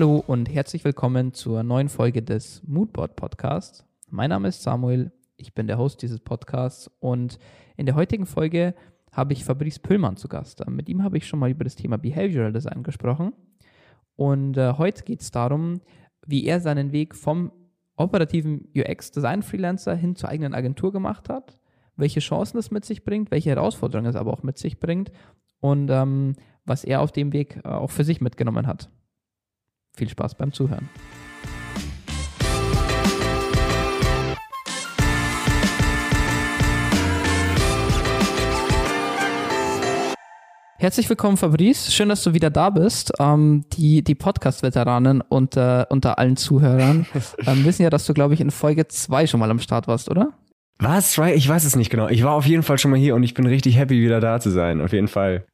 [0.00, 3.84] Hallo und herzlich willkommen zur neuen Folge des Moodboard Podcasts.
[4.08, 7.38] Mein Name ist Samuel, ich bin der Host dieses Podcasts und
[7.76, 8.74] in der heutigen Folge
[9.12, 10.66] habe ich Fabrice Püllmann zu Gast.
[10.70, 13.34] Mit ihm habe ich schon mal über das Thema Behavioral Design gesprochen
[14.16, 15.82] und äh, heute geht es darum,
[16.26, 17.52] wie er seinen Weg vom
[17.96, 21.58] operativen UX-Design-Freelancer hin zur eigenen Agentur gemacht hat,
[21.96, 25.12] welche Chancen es mit sich bringt, welche Herausforderungen es aber auch mit sich bringt
[25.60, 28.88] und ähm, was er auf dem Weg äh, auch für sich mitgenommen hat.
[29.96, 30.88] Viel Spaß beim Zuhören.
[40.80, 41.92] Herzlich willkommen, Fabrice.
[41.92, 43.12] Schön, dass du wieder da bist.
[43.18, 47.04] Ähm, die die Podcast-Veteranen unter, unter allen Zuhörern
[47.46, 50.10] ähm, wissen ja, dass du, glaube ich, in Folge 2 schon mal am Start warst,
[50.10, 50.32] oder?
[50.80, 51.18] Was?
[51.18, 52.08] Ich weiß es nicht genau.
[52.08, 54.40] Ich war auf jeden Fall schon mal hier und ich bin richtig happy, wieder da
[54.40, 54.80] zu sein.
[54.80, 55.44] Auf jeden Fall.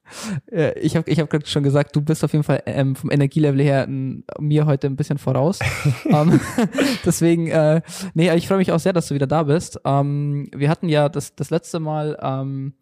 [0.50, 3.10] Äh, ich habe ich hab gerade schon gesagt, du bist auf jeden Fall ähm, vom
[3.10, 5.58] Energielevel her n, mir heute ein bisschen voraus.
[6.04, 6.40] um, ähm,
[7.04, 7.82] deswegen, äh,
[8.14, 9.84] nee, ich freue mich auch sehr, dass du wieder da bist.
[9.84, 12.74] Um, ähm, wir hatten ja das, das letzte Mal ähm,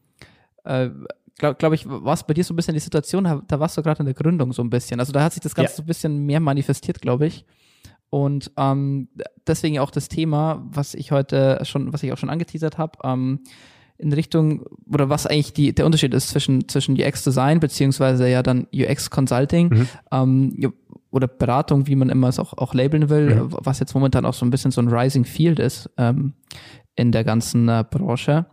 [0.65, 0.91] äh,
[1.39, 3.83] glaube glaub ich, war es bei dir so ein bisschen die Situation, da warst du
[3.83, 5.01] gerade in der Gründung so ein bisschen.
[5.01, 5.77] Also da hat sich das Ganze ja.
[5.77, 7.45] so ein bisschen mehr manifestiert, glaube ich.
[8.15, 9.09] Und ähm,
[9.45, 13.41] deswegen auch das Thema, was ich heute schon, was ich auch schon angeteasert habe, ähm,
[13.99, 18.69] in Richtung, oder was eigentlich die, der Unterschied ist zwischen, zwischen UX-Design beziehungsweise ja dann
[18.73, 19.89] UX-Consulting mhm.
[20.13, 20.73] ähm,
[21.11, 23.49] oder Beratung, wie man immer es auch, auch labeln will, mhm.
[23.51, 26.35] was jetzt momentan auch so ein bisschen so ein Rising Field ist ähm,
[26.95, 28.47] in der ganzen äh, Branche.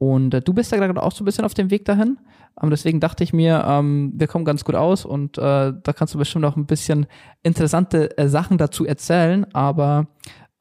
[0.00, 2.18] Und äh, du bist ja gerade auch so ein bisschen auf dem Weg dahin.
[2.60, 6.14] Ähm, deswegen dachte ich mir, ähm, wir kommen ganz gut aus und äh, da kannst
[6.14, 7.06] du bestimmt auch ein bisschen
[7.42, 9.44] interessante äh, Sachen dazu erzählen.
[9.52, 10.06] Aber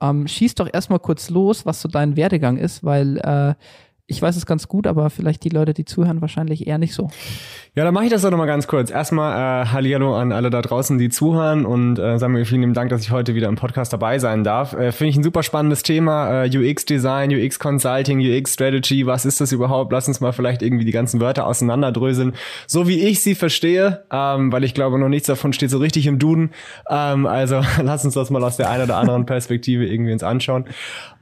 [0.02, 3.54] ähm, schieß doch erstmal kurz los, was so dein Werdegang ist, weil äh,
[4.08, 7.10] ich weiß es ganz gut, aber vielleicht die Leute, die zuhören, wahrscheinlich eher nicht so.
[7.76, 8.90] Ja, dann mache ich das doch nochmal ganz kurz.
[8.90, 12.74] Erstmal äh, Hallihallo an alle da draußen, die zuhören und äh, sagen wir vielen lieben
[12.74, 14.74] Dank, dass ich heute wieder im Podcast dabei sein darf.
[14.74, 16.46] Äh, Finde ich ein super spannendes Thema.
[16.46, 19.92] Äh, UX-Design, UX-Consulting, UX-Strategy, was ist das überhaupt?
[19.92, 22.34] Lass uns mal vielleicht irgendwie die ganzen Wörter auseinanderdröseln.
[22.66, 26.08] So wie ich sie verstehe, ähm, weil ich glaube, noch nichts davon steht so richtig
[26.08, 26.50] im Duden.
[26.90, 30.66] Ähm, also lass uns das mal aus der einen oder anderen Perspektive irgendwie uns anschauen.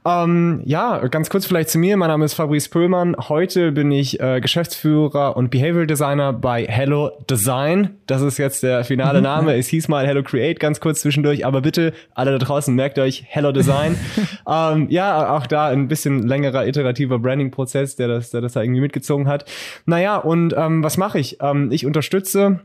[0.08, 1.96] Ähm, ja, ganz kurz vielleicht zu mir.
[1.96, 3.14] Mein Name ist Fabrice Pöllmann.
[3.28, 7.96] Heute bin ich äh, Geschäftsführer und Behavioral Designer bei Hello Design.
[8.06, 9.54] Das ist jetzt der finale Name.
[9.58, 13.24] es hieß mal Hello Create ganz kurz zwischendurch, aber bitte alle da draußen merkt euch
[13.26, 13.96] Hello Design.
[14.48, 18.80] ähm, ja, auch da ein bisschen längerer iterativer Branding-Prozess, der das, der das da irgendwie
[18.80, 19.44] mitgezogen hat.
[19.86, 21.38] Naja, und ähm, was mache ich?
[21.40, 22.60] Ähm, ich unterstütze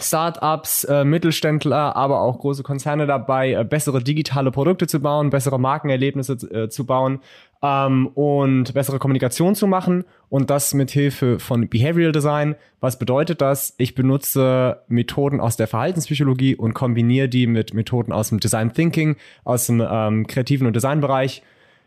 [0.00, 5.58] Startups, äh, Mittelständler, aber auch große Konzerne dabei, äh, bessere digitale Produkte zu bauen, bessere
[5.58, 7.20] Markenerlebnisse äh, zu bauen
[7.62, 12.54] ähm, und bessere Kommunikation zu machen und das mit Hilfe von Behavioral Design.
[12.80, 13.74] Was bedeutet das?
[13.78, 19.16] Ich benutze Methoden aus der Verhaltenspsychologie und kombiniere die mit Methoden aus dem Design Thinking,
[19.44, 21.42] aus dem ähm, kreativen und Designbereich.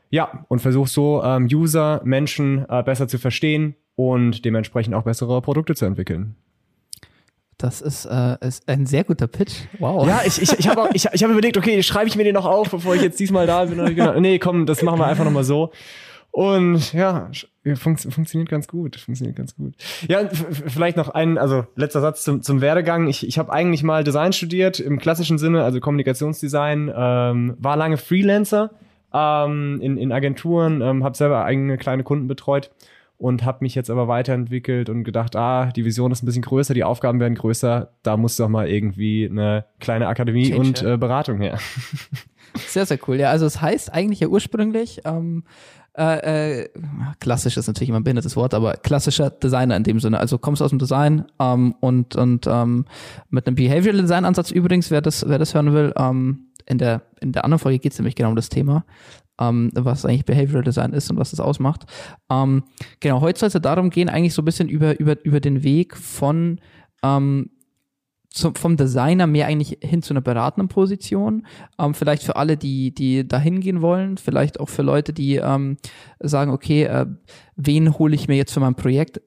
[0.10, 5.42] Ja, und versuche so ähm, User, Menschen äh, besser zu verstehen und dementsprechend auch bessere
[5.42, 6.36] Produkte zu entwickeln.
[7.62, 9.54] Das ist, äh, ist ein sehr guter Pitch.
[9.78, 10.08] Wow.
[10.08, 12.46] Ja, ich, ich, ich habe ich, ich hab überlegt, okay, schreibe ich mir den noch
[12.46, 13.96] auf, bevor ich jetzt diesmal da bin.
[13.96, 14.20] Genau.
[14.20, 15.72] Nee, komm, das machen wir einfach nochmal so.
[16.32, 17.30] Und ja,
[17.76, 18.96] fun funktioniert ganz gut.
[18.96, 19.76] Funktioniert ganz gut.
[20.08, 23.08] Ja, vielleicht noch ein, also letzter Satz zum, zum Werdegang.
[23.08, 27.98] Ich, ich habe eigentlich mal Design studiert im klassischen Sinne, also Kommunikationsdesign, ähm, war lange
[27.98, 28.72] Freelancer
[29.14, 32.72] ähm, in, in Agenturen, ähm, habe selber eigene kleine Kunden betreut
[33.22, 36.74] und habe mich jetzt aber weiterentwickelt und gedacht, ah, die Vision ist ein bisschen größer,
[36.74, 40.98] die Aufgaben werden größer, da muss doch mal irgendwie eine kleine Akademie Change, und äh,
[40.98, 41.60] Beratung her.
[42.68, 43.16] Sehr, sehr cool.
[43.16, 45.46] Ja, also es heißt eigentlich ja ursprünglich, ähm,
[45.98, 46.70] äh, äh,
[47.22, 50.20] klassisch ist natürlich immer ein behindertes Wort, aber klassischer Designer in dem Sinne.
[50.20, 52.84] Also kommst aus dem Design ähm, und, und ähm,
[53.30, 57.04] mit einem Behavioral Design Ansatz übrigens, wer das, wer das hören will, ähm, in der,
[57.22, 58.84] in der anderen Folge geht es nämlich genau um das Thema
[59.41, 61.85] ähm, was eigentlich Behavioral Design ist und was das ausmacht.
[62.29, 62.63] Ähm,
[63.00, 65.63] genau, heute soll es ja darum gehen, eigentlich so ein bisschen über, über, über den
[65.63, 66.62] Weg von
[67.04, 67.50] ähm,
[68.30, 71.45] zum, vom Designer mehr eigentlich hin zu einer beratenden Position.
[71.77, 75.77] Ähm, vielleicht für alle, die, die da hingehen wollen, vielleicht auch für Leute, die ähm,
[76.19, 77.07] sagen, okay, äh,
[77.56, 79.21] wen hole ich mir jetzt für mein Projekt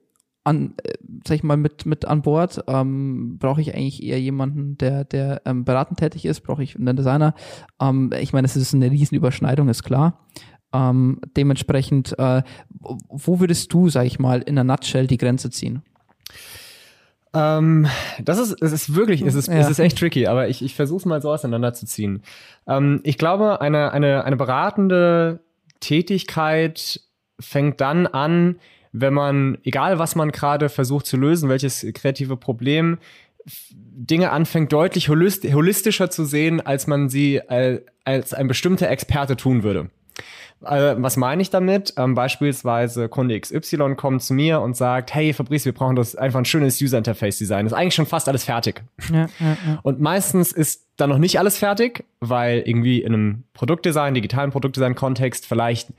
[0.45, 0.93] an, äh,
[1.27, 2.63] sag ich mal, mit, mit an Bord?
[2.67, 6.41] Ähm, brauche ich eigentlich eher jemanden, der, der ähm, beratend tätig ist?
[6.41, 7.33] Brauche ich einen Designer?
[7.81, 10.25] Ähm, ich meine, es ist eine riesen Überschneidung, ist klar.
[10.71, 12.43] Ähm, dementsprechend, äh,
[12.79, 15.81] wo würdest du, sag ich mal, in der Nutshell die Grenze ziehen?
[17.33, 17.87] Ähm,
[18.23, 19.55] das ist, es ist wirklich, es ist, ja.
[19.55, 22.23] es ist echt tricky, aber ich, ich versuche es mal so auseinanderzuziehen.
[22.65, 25.41] Ähm, ich glaube, eine, eine, eine beratende
[25.81, 27.01] Tätigkeit
[27.39, 28.57] fängt dann an,
[28.97, 32.97] wenn man, egal was man gerade versucht zu lösen, welches kreative Problem,
[33.69, 39.63] Dinge anfängt deutlich holistischer zu sehen, als man sie als, als ein bestimmter Experte tun
[39.63, 39.89] würde.
[40.63, 41.93] Äh, was meine ich damit?
[41.97, 46.39] Ähm, beispielsweise Kunde XY kommt zu mir und sagt, hey Fabrice, wir brauchen das einfach
[46.39, 47.65] ein schönes User Interface Design.
[47.65, 48.81] ist eigentlich schon fast alles fertig.
[49.11, 49.79] Ja, ja, ja.
[49.83, 55.45] Und meistens ist dann noch nicht alles fertig, weil irgendwie in einem Produktdesign, digitalen Produktdesign-Kontext
[55.45, 55.89] vielleicht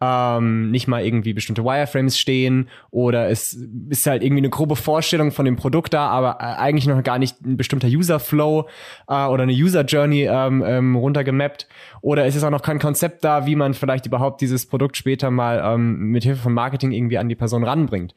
[0.00, 3.54] ähm, nicht mal irgendwie bestimmte Wireframes stehen oder es
[3.88, 7.18] ist halt irgendwie eine grobe Vorstellung von dem Produkt da, aber äh, eigentlich noch gar
[7.18, 8.68] nicht ein bestimmter User-Flow
[9.08, 11.68] äh, oder eine User-Journey ähm, ähm, runtergemappt
[12.00, 15.30] oder es ist auch noch kein Konzept da, wie man vielleicht überhaupt dieses Produkt später
[15.30, 18.14] mal ähm, mit Hilfe von Marketing irgendwie an die Person ranbringt.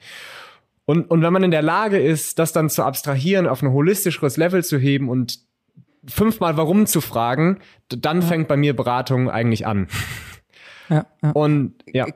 [0.85, 4.38] Und, und wenn man in der Lage ist, das dann zu abstrahieren, auf ein holistischeres
[4.38, 5.39] Level zu heben und
[6.07, 7.59] fünfmal warum zu fragen,
[7.89, 9.88] dann fängt bei mir Beratung eigentlich an.
[10.89, 11.31] Ja, ja.
[11.31, 12.07] Und ja.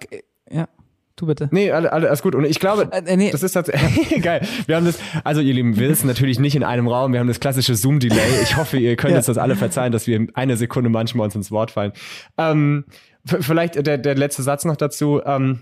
[0.49, 0.67] Ja.
[1.15, 1.49] Du bitte.
[1.51, 2.33] Nee, alles gut.
[2.33, 3.29] Und ich glaube, äh, nee.
[3.29, 4.41] das ist tatsächlich geil.
[4.65, 7.13] Wir haben das, also ihr Lieben, wir sitzen natürlich nicht in einem Raum.
[7.13, 8.41] Wir haben das klassische Zoom-Delay.
[8.41, 9.17] Ich hoffe, ihr könnt ja.
[9.17, 11.91] uns das alle verzeihen, dass wir eine Sekunde manchmal uns ins Wort fallen.
[12.39, 12.85] Ähm,
[13.23, 15.21] vielleicht der, der letzte Satz noch dazu.
[15.23, 15.59] Ähm,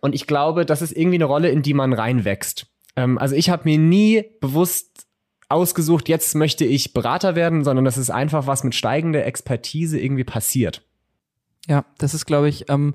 [0.00, 2.66] und ich glaube, das ist irgendwie eine Rolle, in die man reinwächst.
[2.96, 5.06] Ähm, also ich habe mir nie bewusst
[5.48, 10.24] ausgesucht, jetzt möchte ich Berater werden, sondern das ist einfach was mit steigender Expertise irgendwie
[10.24, 10.82] passiert.
[11.68, 12.94] Ja, das ist, glaube ich, ähm,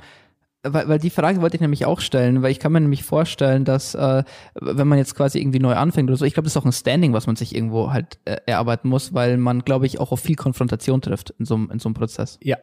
[0.63, 3.63] weil, weil die Frage wollte ich nämlich auch stellen, weil ich kann mir nämlich vorstellen,
[3.63, 4.23] dass äh,
[4.55, 6.71] wenn man jetzt quasi irgendwie neu anfängt oder so, ich glaube, das ist auch ein
[6.71, 10.19] Standing, was man sich irgendwo halt äh, erarbeiten muss, weil man, glaube ich, auch auf
[10.19, 12.37] viel Konfrontation trifft in so, in so einem Prozess.
[12.41, 12.57] Ja.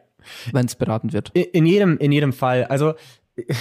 [0.51, 1.29] Wenn es beratend wird.
[1.33, 2.65] In, in, jedem, in jedem Fall.
[2.65, 2.95] Also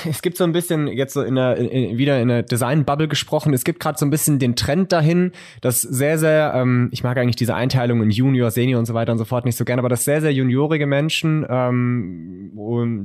[0.09, 3.09] es gibt so ein bisschen jetzt so in der in, wieder in der Design Bubble
[3.09, 3.53] gesprochen.
[3.53, 5.32] Es gibt gerade so ein bisschen den Trend dahin,
[5.62, 9.11] dass sehr sehr ähm, ich mag eigentlich diese Einteilung in Junior, Senior und so weiter
[9.11, 12.53] und so fort nicht so gerne, aber dass sehr sehr juniorige Menschen ähm,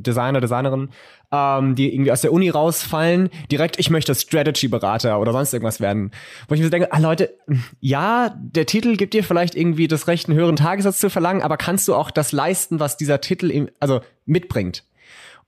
[0.04, 0.90] Designer, Designerinnen,
[1.32, 5.82] ähm, die irgendwie aus der Uni rausfallen, direkt ich möchte Strategy Berater oder sonst irgendwas
[5.82, 6.12] werden.
[6.48, 7.34] Wo ich mir so denke, ah Leute,
[7.80, 11.58] ja, der Titel gibt dir vielleicht irgendwie das Recht einen höheren Tagessatz zu verlangen, aber
[11.58, 14.84] kannst du auch das leisten, was dieser Titel also mitbringt?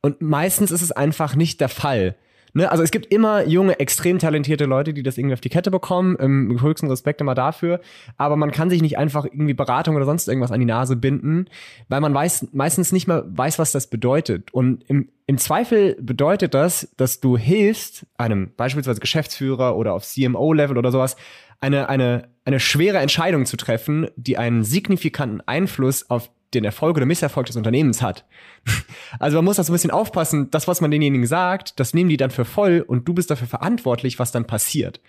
[0.01, 2.15] Und meistens ist es einfach nicht der Fall.
[2.53, 2.69] Ne?
[2.69, 6.17] Also es gibt immer junge, extrem talentierte Leute, die das irgendwie auf die Kette bekommen.
[6.19, 7.79] Ähm, höchsten Respekt immer dafür.
[8.17, 11.45] Aber man kann sich nicht einfach irgendwie Beratung oder sonst irgendwas an die Nase binden,
[11.87, 14.53] weil man weiß, meistens nicht mehr weiß, was das bedeutet.
[14.53, 20.77] Und im, im Zweifel bedeutet das, dass du hilfst, einem beispielsweise Geschäftsführer oder auf CMO-Level
[20.77, 21.15] oder sowas,
[21.61, 27.05] eine, eine, eine schwere Entscheidung zu treffen, die einen signifikanten Einfluss auf den Erfolg oder
[27.05, 28.25] Misserfolg des Unternehmens hat.
[29.19, 32.15] Also man muss das ein bisschen aufpassen, das, was man denjenigen sagt, das nehmen die
[32.15, 35.01] dann für voll und du bist dafür verantwortlich, was dann passiert.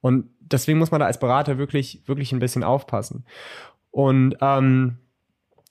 [0.00, 3.24] Und deswegen muss man da als Berater wirklich, wirklich ein bisschen aufpassen.
[3.92, 4.98] Und ähm,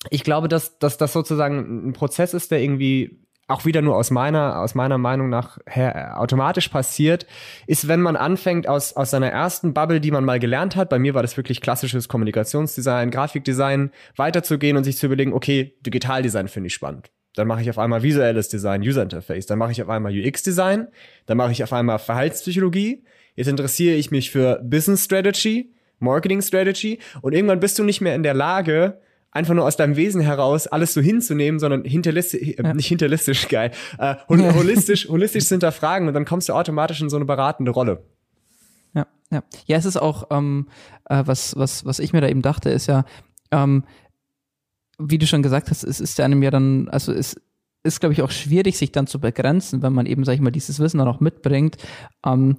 [0.09, 4.09] ich glaube, dass, dass das sozusagen ein Prozess ist, der irgendwie auch wieder nur aus
[4.09, 7.25] meiner, aus meiner Meinung nach her, automatisch passiert,
[7.67, 10.99] ist, wenn man anfängt, aus, aus seiner ersten Bubble, die man mal gelernt hat, bei
[10.99, 16.67] mir war das wirklich klassisches Kommunikationsdesign, Grafikdesign, weiterzugehen und sich zu überlegen, okay, Digitaldesign finde
[16.67, 17.11] ich spannend.
[17.35, 20.87] Dann mache ich auf einmal visuelles Design, User Interface, dann mache ich auf einmal UX-Design,
[21.25, 23.03] dann mache ich auf einmal Verhaltenspsychologie,
[23.35, 25.73] jetzt interessiere ich mich für Business Strategy,
[26.03, 26.99] Marketing Strategy.
[27.21, 28.99] Und irgendwann bist du nicht mehr in der Lage,
[29.33, 32.73] einfach nur aus deinem Wesen heraus alles so hinzunehmen, sondern hinterlistisch, äh, ja.
[32.73, 37.15] nicht hinterlistisch, geil, äh, holistisch, holistisch zu hinterfragen und dann kommst du automatisch in so
[37.15, 38.03] eine beratende Rolle.
[38.93, 39.43] Ja, ja.
[39.65, 40.67] Ja, es ist auch, ähm,
[41.05, 43.05] äh, was, was, was ich mir da eben dachte, ist ja,
[43.51, 43.83] ähm,
[44.99, 47.35] wie du schon gesagt hast, es ist ja einem ja dann, also es
[47.83, 50.51] ist, glaube ich, auch schwierig, sich dann zu begrenzen, wenn man eben, sag ich mal,
[50.51, 51.77] dieses Wissen dann auch mitbringt.
[52.25, 52.57] Ähm,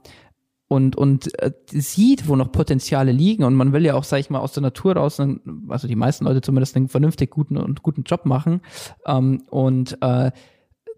[0.75, 3.45] und, und äh, sieht, wo noch Potenziale liegen.
[3.45, 5.21] Und man will ja auch, sag ich mal, aus der Natur raus,
[5.69, 8.61] also die meisten Leute zumindest einen vernünftig guten und guten Job machen.
[9.07, 10.33] Ähm, und äh,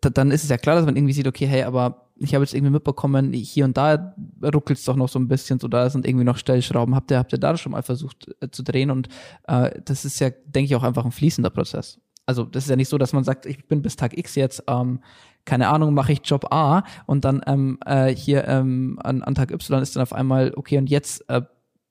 [0.01, 2.55] dann ist es ja klar, dass man irgendwie sieht, okay, hey, aber ich habe jetzt
[2.55, 6.07] irgendwie mitbekommen, hier und da ruckelt es doch noch so ein bisschen, so da sind
[6.07, 6.95] irgendwie noch Stellschrauben.
[6.95, 8.91] Habt ihr, habt ihr da schon mal versucht äh, zu drehen?
[8.91, 9.09] Und
[9.47, 12.01] äh, das ist ja, denke ich, auch einfach ein fließender Prozess.
[12.25, 14.65] Also das ist ja nicht so, dass man sagt, ich bin bis Tag X jetzt
[14.69, 15.01] ähm,
[15.47, 19.51] keine Ahnung, mache ich Job A und dann ähm, äh, hier ähm, an, an Tag
[19.51, 21.43] Y ist dann auf einmal, okay, und jetzt äh,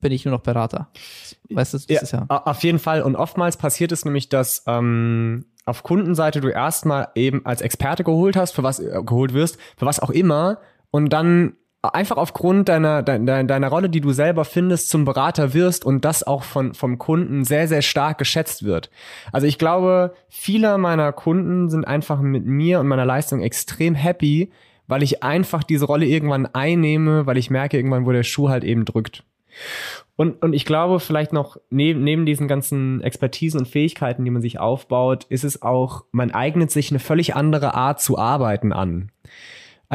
[0.02, 0.90] bin ich nur noch Berater.
[1.50, 2.26] Weißt du, das ja, ist ja.
[2.28, 3.02] Auf jeden Fall.
[3.02, 8.36] Und oftmals passiert es nämlich, dass ähm, auf Kundenseite du erstmal eben als Experte geholt
[8.36, 10.60] hast, für was äh, geholt wirst, für was auch immer,
[10.92, 11.56] und dann
[11.94, 16.24] einfach aufgrund deiner, deiner, deiner Rolle, die du selber findest, zum Berater wirst und das
[16.24, 18.90] auch von, vom Kunden sehr, sehr stark geschätzt wird.
[19.32, 24.52] Also ich glaube, viele meiner Kunden sind einfach mit mir und meiner Leistung extrem happy,
[24.88, 28.64] weil ich einfach diese Rolle irgendwann einnehme, weil ich merke irgendwann, wo der Schuh halt
[28.64, 29.24] eben drückt.
[30.16, 34.42] Und, und ich glaube, vielleicht noch neben, neben diesen ganzen Expertisen und Fähigkeiten, die man
[34.42, 39.12] sich aufbaut, ist es auch, man eignet sich eine völlig andere Art zu arbeiten an.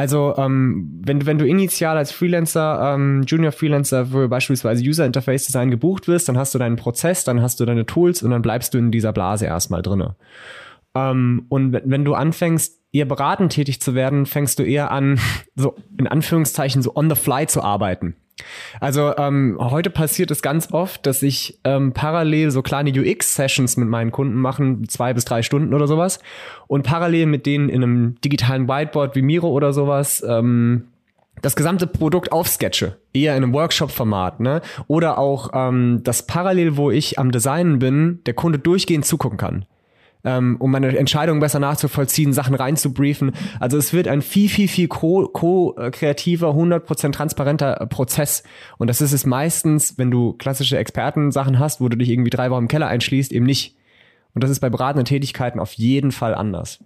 [0.01, 5.45] Also ähm, wenn, wenn du initial als Freelancer, ähm, Junior Freelancer für beispielsweise User Interface
[5.45, 8.41] Design gebucht wirst, dann hast du deinen Prozess, dann hast du deine Tools und dann
[8.41, 10.15] bleibst du in dieser Blase erstmal drinne.
[10.95, 15.19] Ähm, und wenn du anfängst, eher beratend tätig zu werden, fängst du eher an,
[15.55, 18.15] so in Anführungszeichen so on the fly zu arbeiten.
[18.79, 23.87] Also ähm, heute passiert es ganz oft, dass ich ähm, parallel so kleine UX-Sessions mit
[23.87, 26.19] meinen Kunden machen, zwei bis drei Stunden oder sowas,
[26.67, 30.87] und parallel mit denen in einem digitalen Whiteboard wie Miro oder sowas ähm,
[31.41, 34.61] das gesamte Produkt aufsketche, eher in einem Workshop-Format, ne?
[34.87, 39.65] Oder auch ähm, das parallel, wo ich am Designen bin, der Kunde durchgehend zugucken kann
[40.23, 43.31] ähm, um meine Entscheidung besser nachzuvollziehen, Sachen reinzubriefen.
[43.59, 48.43] Also es wird ein viel, viel, viel ko-kreativer, 100% transparenter äh, Prozess.
[48.77, 52.51] Und das ist es meistens, wenn du klassische Expertensachen hast, wo du dich irgendwie drei
[52.51, 53.75] Wochen im Keller einschließt, eben nicht.
[54.33, 56.79] Und das ist bei beratenden Tätigkeiten auf jeden Fall anders.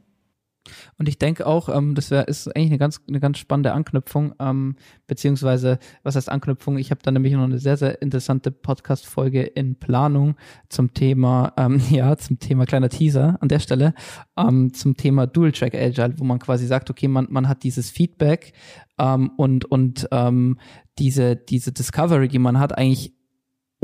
[0.97, 4.33] Und ich denke auch, ähm, das wär, ist eigentlich eine ganz, eine ganz spannende Anknüpfung,
[4.39, 4.75] ähm,
[5.07, 6.77] beziehungsweise, was heißt Anknüpfung?
[6.77, 10.35] Ich habe da nämlich noch eine sehr, sehr interessante Podcast-Folge in Planung
[10.69, 13.93] zum Thema, ähm, ja, zum Thema kleiner Teaser an der Stelle,
[14.37, 18.53] ähm, zum Thema Dual-Track Agile, wo man quasi sagt, okay, man, man hat dieses Feedback
[18.97, 20.59] ähm, und, und ähm,
[20.97, 23.14] diese, diese Discovery, die man hat, eigentlich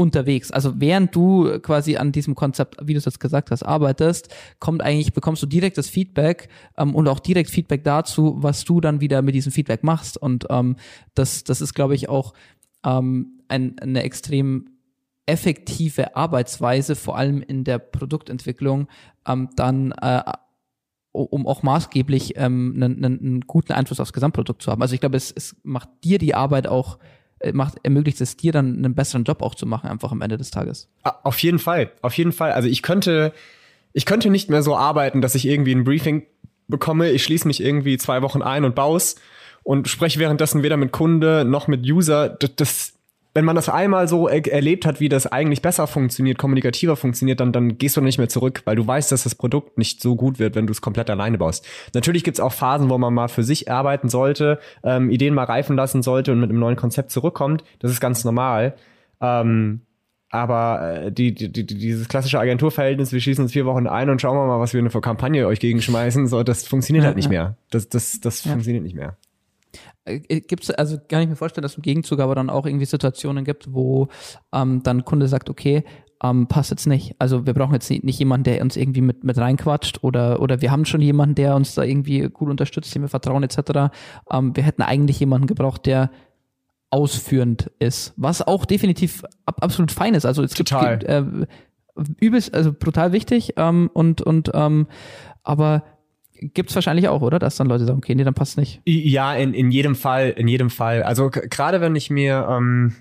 [0.01, 0.51] unterwegs.
[0.51, 4.81] Also während du quasi an diesem Konzept, wie du es jetzt gesagt hast, arbeitest, kommt
[4.81, 9.01] eigentlich, bekommst du direkt das Feedback ähm, und auch direkt Feedback dazu, was du dann
[9.01, 10.17] wieder mit diesem Feedback machst.
[10.17, 10.75] Und ähm,
[11.13, 12.33] das, das ist, glaube ich, auch
[12.85, 14.67] ähm, ein, eine extrem
[15.25, 18.87] effektive Arbeitsweise, vor allem in der Produktentwicklung,
[19.27, 20.23] ähm, dann äh,
[21.13, 24.81] um auch maßgeblich ähm, einen, einen guten Einfluss aufs Gesamtprodukt zu haben.
[24.81, 26.99] Also ich glaube, es, es macht dir die Arbeit auch
[27.53, 30.51] macht, ermöglicht es dir dann einen besseren Job auch zu machen, einfach am Ende des
[30.51, 30.87] Tages.
[31.23, 32.51] Auf jeden Fall, auf jeden Fall.
[32.51, 33.33] Also ich könnte,
[33.93, 36.25] ich könnte nicht mehr so arbeiten, dass ich irgendwie ein Briefing
[36.67, 39.01] bekomme, ich schließe mich irgendwie zwei Wochen ein und baue
[39.63, 42.29] und spreche währenddessen weder mit Kunde noch mit User.
[42.29, 42.93] Das, das
[43.33, 47.39] wenn man das einmal so er erlebt hat, wie das eigentlich besser funktioniert, kommunikativer funktioniert,
[47.39, 50.15] dann, dann gehst du nicht mehr zurück, weil du weißt, dass das Produkt nicht so
[50.15, 51.65] gut wird, wenn du es komplett alleine baust.
[51.93, 55.75] Natürlich gibt's auch Phasen, wo man mal für sich arbeiten sollte, ähm, Ideen mal reifen
[55.75, 57.63] lassen sollte und mit einem neuen Konzept zurückkommt.
[57.79, 58.75] Das ist ganz normal.
[59.21, 59.81] Ähm,
[60.29, 64.21] aber äh, die, die, die, dieses klassische Agenturverhältnis, wir schießen uns vier Wochen ein und
[64.21, 67.25] schauen wir mal, was wir für Kampagne euch gegenschmeißen, so, das funktioniert ja, halt nicht
[67.25, 67.29] ja.
[67.29, 67.57] mehr.
[67.69, 68.51] Das, das, das ja.
[68.51, 69.17] funktioniert nicht mehr.
[70.05, 72.65] Äh, gibt es, also kann ich mir vorstellen, dass es im Gegenzug aber dann auch
[72.65, 74.07] irgendwie Situationen gibt, wo
[74.53, 75.83] ähm, dann Kunde sagt, okay,
[76.23, 77.15] ähm, passt jetzt nicht.
[77.19, 80.61] Also wir brauchen jetzt nicht, nicht jemanden, der uns irgendwie mit, mit reinquatscht oder, oder
[80.61, 83.91] wir haben schon jemanden, der uns da irgendwie gut unterstützt, dem wir vertrauen etc.
[84.31, 86.11] Ähm, wir hätten eigentlich jemanden gebraucht, der
[86.91, 90.25] ausführend ist, was auch definitiv ab, absolut fein ist.
[90.25, 90.99] Also es Total.
[90.99, 91.23] gibt äh,
[92.19, 94.87] übelst, also brutal wichtig ähm, und und ähm,
[95.43, 95.83] aber
[96.41, 97.39] gibt's wahrscheinlich auch, oder?
[97.39, 98.81] Dass dann Leute sagen, okay, nee, dann passt nicht.
[98.85, 101.03] Ja, in, in jedem Fall, in jedem Fall.
[101.03, 102.95] Also gerade wenn ich mir, ähm,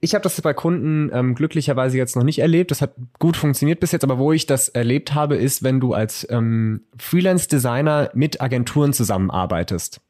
[0.00, 2.70] ich habe das bei Kunden ähm, glücklicherweise jetzt noch nicht erlebt.
[2.70, 5.92] Das hat gut funktioniert bis jetzt, aber wo ich das erlebt habe, ist, wenn du
[5.92, 10.00] als ähm, Freelance-Designer mit Agenturen zusammenarbeitest.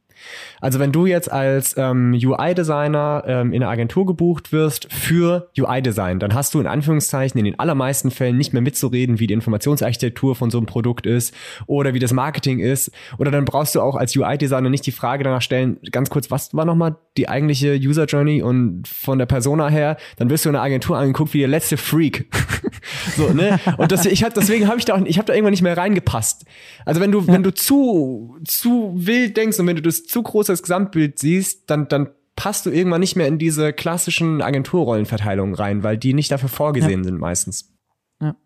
[0.60, 6.18] Also wenn du jetzt als ähm, UI-Designer ähm, in eine Agentur gebucht wirst für UI-Design,
[6.18, 10.34] dann hast du in Anführungszeichen in den allermeisten Fällen nicht mehr mitzureden, wie die Informationsarchitektur
[10.34, 11.34] von so einem Produkt ist
[11.66, 12.90] oder wie das Marketing ist.
[13.18, 16.54] Oder dann brauchst du auch als UI-Designer nicht die Frage danach stellen, ganz kurz, was
[16.54, 20.56] war nochmal die eigentliche User Journey und von der Persona her, dann wirst du in
[20.56, 22.26] einer Agentur angeguckt wie der letzte Freak.
[23.16, 23.58] so, ne?
[23.78, 25.76] Und das, ich hab, deswegen habe ich da auch, ich habe da irgendwann nicht mehr
[25.76, 26.44] reingepasst.
[26.84, 30.50] Also wenn du, wenn du zu, zu wild denkst und wenn du das zu groß
[30.50, 35.82] als Gesamtbild siehst, dann, dann passt du irgendwann nicht mehr in diese klassischen Agenturrollenverteilungen rein,
[35.82, 37.04] weil die nicht dafür vorgesehen ja.
[37.04, 37.72] sind meistens.
[38.20, 38.36] Ja.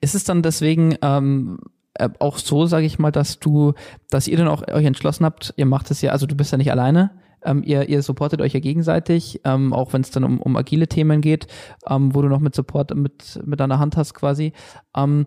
[0.00, 1.58] Ist es dann deswegen ähm,
[1.94, 3.74] äh, auch so, sage ich mal, dass du,
[4.10, 6.58] dass ihr dann auch euch entschlossen habt, ihr macht es ja, also du bist ja
[6.58, 7.10] nicht alleine,
[7.44, 10.88] ähm, ihr, ihr supportet euch ja gegenseitig, ähm, auch wenn es dann um, um agile
[10.88, 11.46] Themen geht,
[11.88, 14.52] ähm, wo du noch mit Support mit, mit deiner Hand hast quasi.
[14.96, 15.26] Ähm,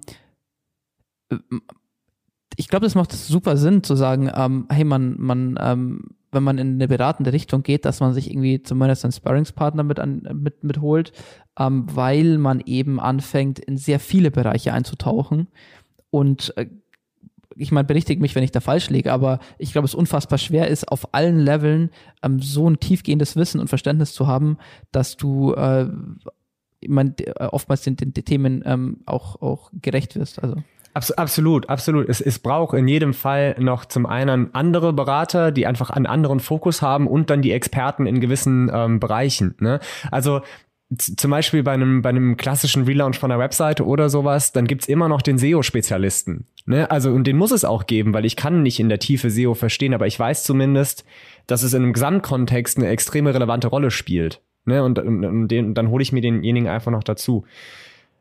[2.59, 6.57] ich glaube, das macht super Sinn zu sagen, ähm, hey, man, man, ähm, wenn man
[6.57, 10.61] in eine beratende Richtung geht, dass man sich irgendwie zumindest einen Sparringspartner mit, an, mit,
[10.65, 11.13] mit holt,
[11.57, 15.47] ähm, weil man eben anfängt, in sehr viele Bereiche einzutauchen.
[16.09, 16.65] Und äh,
[17.55, 20.67] ich meine, berichtigt mich, wenn ich da falsch liege, aber ich glaube, es unfassbar schwer
[20.67, 21.91] ist, auf allen Leveln
[22.23, 24.57] ähm, so ein tiefgehendes Wissen und Verständnis zu haben,
[24.91, 25.87] dass du äh,
[26.81, 30.43] ich meine, äh, oftmals den, den, den Themen ähm, auch, auch gerecht wirst.
[30.43, 30.57] Also.
[30.93, 32.09] Absolut, absolut.
[32.09, 36.39] Es, es braucht in jedem Fall noch zum einen andere Berater, die einfach einen anderen
[36.39, 39.55] Fokus haben und dann die Experten in gewissen ähm, Bereichen.
[39.59, 39.79] Ne?
[40.11, 40.41] Also
[40.97, 44.87] zum Beispiel bei einem, bei einem klassischen Relaunch von einer Webseite oder sowas, dann gibt's
[44.87, 46.47] immer noch den SEO-Spezialisten.
[46.65, 46.89] Ne?
[46.89, 49.53] Also, und den muss es auch geben, weil ich kann nicht in der Tiefe SEO
[49.53, 51.05] verstehen, aber ich weiß zumindest,
[51.45, 54.41] dass es in einem Gesamtkontext eine extreme relevante Rolle spielt.
[54.65, 54.83] Ne?
[54.83, 57.45] Und, und, und, den, dann hole ich mir denjenigen einfach noch dazu.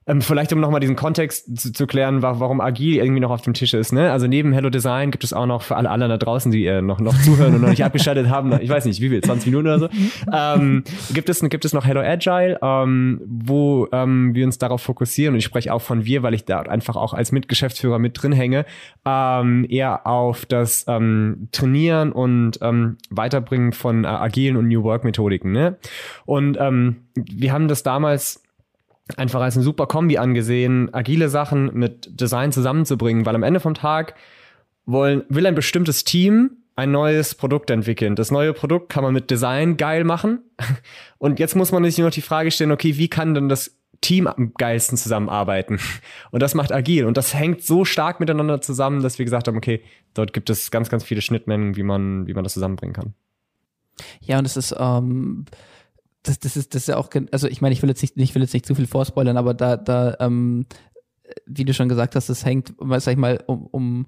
[0.08, 3.52] Ähm, vielleicht um nochmal diesen Kontext zu, zu klären, warum agil irgendwie noch auf dem
[3.52, 3.92] Tisch ist.
[3.92, 4.10] Ne?
[4.10, 6.80] Also neben Hello Design gibt es auch noch für alle anderen da draußen, die äh,
[6.80, 9.68] noch, noch zuhören und noch nicht abgeschaltet haben, ich weiß nicht, wie viel, 20 Minuten
[9.68, 9.88] oder so,
[10.32, 15.34] ähm, gibt, es, gibt es noch Hello Agile, ähm, wo ähm, wir uns darauf fokussieren
[15.34, 18.32] und ich spreche auch von wir, weil ich da einfach auch als Mitgeschäftsführer mit drin
[18.32, 18.64] hänge,
[19.04, 22.58] ähm, eher auf das ähm, Trainieren und
[23.10, 25.52] Weiterbringen von äh, agilen und New Work Methodiken.
[25.52, 25.76] Ne?
[26.24, 28.42] Und wir haben das damals
[29.16, 33.74] einfach als eine super Kombi angesehen, agile Sachen mit Design zusammenzubringen, weil am Ende vom
[33.74, 34.14] Tag
[34.86, 38.14] wollen, will ein bestimmtes Team ein neues Produkt entwickeln.
[38.14, 40.40] Das neue Produkt kann man mit Design geil machen.
[41.18, 43.76] Und jetzt muss man sich nur noch die Frage stellen, okay, wie kann denn das
[44.00, 45.80] Team am geilsten zusammenarbeiten?
[46.30, 47.06] Und das macht agil.
[47.06, 49.82] Und das hängt so stark miteinander zusammen, dass wir gesagt haben, okay,
[50.14, 53.14] dort gibt es ganz, ganz viele Schnittmengen, wie man, wie man das zusammenbringen kann.
[54.20, 55.46] Ja, und es ist, ähm,
[56.28, 58.34] das, das ist, das ist ja auch, also ich meine, ich will jetzt nicht, ich
[58.34, 60.66] will jetzt nicht zu viel vorspoilern, aber da, da, ähm,
[61.46, 64.06] wie du schon gesagt hast, es hängt, sag ich mal, um, um,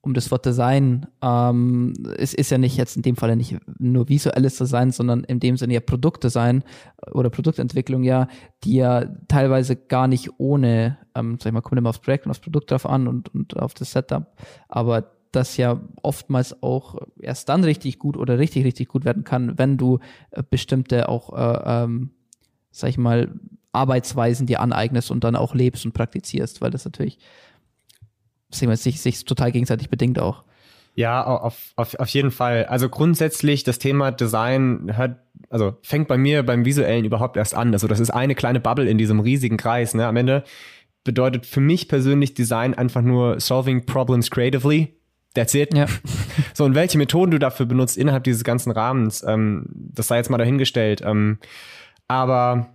[0.00, 1.06] um das Wort Design.
[1.22, 5.38] Ähm, es ist ja nicht jetzt in dem Fall nicht nur visuelles Design, sondern in
[5.38, 6.64] dem Sinne ja Produktdesign
[7.12, 8.26] oder Produktentwicklung ja,
[8.64, 12.30] die ja teilweise gar nicht ohne, ähm, sag ich mal, kommt immer aufs Projekt und
[12.30, 14.26] aufs Produkt drauf an und, und auf das Setup,
[14.68, 19.58] aber das ja oftmals auch erst dann richtig gut oder richtig, richtig gut werden kann,
[19.58, 19.98] wenn du
[20.30, 22.10] äh, bestimmte auch, äh, ähm,
[22.70, 23.32] sag ich mal,
[23.72, 27.18] Arbeitsweisen dir aneignest und dann auch lebst und praktizierst, weil das natürlich
[28.50, 30.44] sich, sich total gegenseitig bedingt auch.
[30.94, 32.66] Ja, auf, auf, auf jeden Fall.
[32.66, 35.16] Also grundsätzlich, das Thema Design hört,
[35.48, 37.72] also fängt bei mir beim Visuellen überhaupt erst an.
[37.72, 39.94] Also das ist eine kleine Bubble in diesem riesigen Kreis.
[39.94, 40.06] Ne?
[40.06, 40.44] Am Ende
[41.02, 44.94] bedeutet für mich persönlich Design einfach nur solving problems creatively.
[45.34, 45.74] That's it.
[45.74, 45.86] Ja.
[46.54, 50.30] So, und welche Methoden du dafür benutzt innerhalb dieses ganzen Rahmens, ähm, das sei jetzt
[50.30, 51.02] mal dahingestellt.
[51.04, 51.38] Ähm,
[52.08, 52.68] aber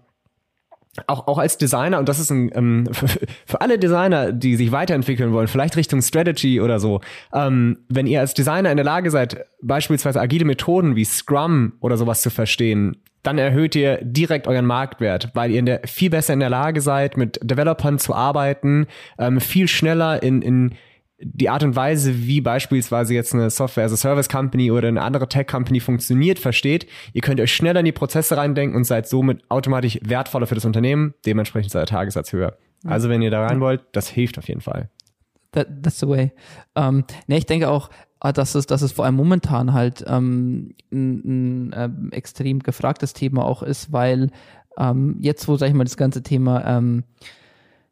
[1.06, 3.08] auch, auch als Designer, und das ist ein, ähm, für,
[3.46, 7.02] für alle Designer, die sich weiterentwickeln wollen, vielleicht Richtung Strategy oder so,
[7.34, 11.98] ähm, wenn ihr als Designer in der Lage seid, beispielsweise agile Methoden wie Scrum oder
[11.98, 16.34] sowas zu verstehen, dann erhöht ihr direkt euren Marktwert, weil ihr in der, viel besser
[16.34, 18.88] in der Lage seid, mit Developern zu arbeiten,
[19.20, 20.76] ähm, viel schneller in, in
[21.20, 25.02] die Art und Weise, wie beispielsweise jetzt eine Software as a Service Company oder eine
[25.02, 26.88] andere Tech Company funktioniert, versteht.
[27.14, 30.66] Ihr könnt euch schneller in die Prozesse reindenken und seid somit automatisch wertvoller für das
[30.66, 31.16] Unternehmen.
[31.26, 32.58] Dementsprechend ist euer Tagessatz höher.
[32.86, 34.90] Also wenn ihr da rein wollt, das hilft auf jeden Fall.
[35.54, 36.32] That, that's the way.
[36.76, 40.76] Um, ne, ich denke auch, ah, dass es, dass es vor allem momentan halt ähm,
[40.92, 44.30] ein, ein ähm, extrem gefragtes Thema auch ist, weil
[44.78, 47.04] ähm, jetzt, wo, sag ich mal, das ganze Thema ähm,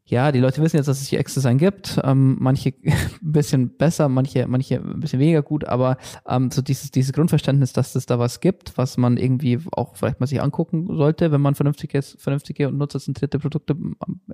[0.07, 1.99] ja, die Leute wissen jetzt, dass es hier X-Design gibt.
[2.03, 6.91] Ähm, manche ein bisschen besser, manche, manche ein bisschen weniger gut, aber ähm, so dieses,
[6.91, 10.95] dieses Grundverständnis, dass es da was gibt, was man irgendwie auch vielleicht mal sich angucken
[10.95, 13.75] sollte, wenn man vernünftiges, vernünftige und nutzerzentrierte Produkte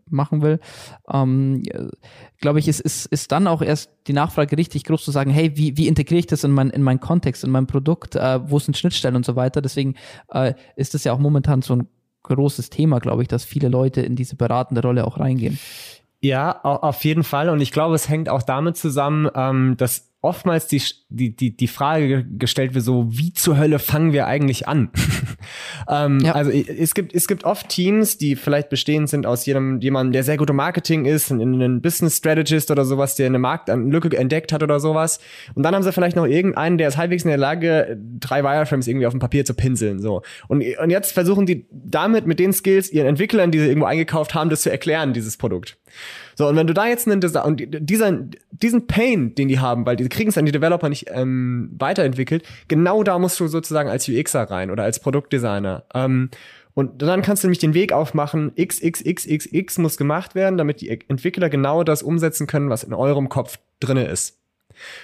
[0.10, 0.60] machen will,
[1.10, 1.64] ähm,
[2.42, 5.56] glaube ich, ist, ist, ist dann auch erst die Nachfrage richtig groß zu sagen, hey,
[5.56, 8.60] wie, wie integriere ich das in mein, in meinen Kontext, in mein Produkt, äh, wo
[8.60, 9.62] sind Schnittstellen und so weiter.
[9.62, 9.96] Deswegen
[10.34, 11.88] äh, ist das ja auch momentan so ein
[12.24, 15.60] großes Thema, glaube ich, dass viele Leute in diese beratende Rolle auch reingehen.
[16.22, 17.50] Ja, auf jeden Fall.
[17.50, 21.68] Und ich glaube, es hängt auch damit zusammen, ähm, dass oftmals die, die, die, die
[21.68, 24.92] Frage gestellt wird, so, wie zur Hölle fangen wir eigentlich an?
[25.90, 26.34] ähm, ja.
[26.34, 30.24] Also es gibt, es gibt oft Teams, die vielleicht bestehend sind aus jedem, jemandem, der
[30.24, 34.62] sehr gut im Marketing ist, ein Business Strategist oder sowas, der eine Marktlücke entdeckt hat
[34.62, 35.20] oder sowas.
[35.56, 38.88] Und dann haben sie vielleicht noch irgendeinen, der ist halbwegs in der Lage, drei Wireframes
[38.88, 40.00] irgendwie auf dem Papier zu pinseln.
[40.00, 40.22] So.
[40.48, 44.36] Und, und jetzt versuchen die damit mit den Skills ihren Entwicklern, die sie irgendwo eingekauft
[44.36, 45.78] haben, das zu erklären, dieses Produkt.
[46.36, 48.20] So, und wenn du da jetzt einen Design, und dieser,
[48.52, 52.44] diesen Pain, den die haben, weil die kriegen es an die Developer nicht ähm, weiterentwickelt,
[52.68, 55.84] genau da musst du sozusagen als UXer rein oder als Produktdesigner.
[55.94, 56.30] Ähm,
[56.74, 61.50] und dann kannst du nämlich den Weg aufmachen, XXXXX muss gemacht werden, damit die Entwickler
[61.50, 64.38] genau das umsetzen können, was in eurem Kopf drinne ist.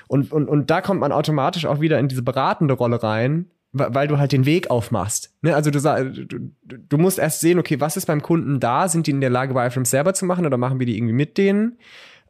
[0.07, 3.47] Und, und, und da kommt man automatisch auch wieder in diese beratende Rolle rein,
[3.79, 5.33] weil du halt den Weg aufmachst.
[5.41, 5.55] Ne?
[5.55, 8.87] Also du, du, du musst erst sehen, okay, was ist beim Kunden da?
[8.87, 11.37] Sind die in der Lage, Wireframes selber zu machen oder machen wir die irgendwie mit
[11.37, 11.77] denen?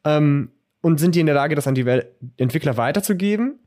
[0.03, 0.49] Ähm,
[0.81, 1.85] und sind die in der Lage, das an die
[2.37, 3.59] Entwickler weiterzugeben?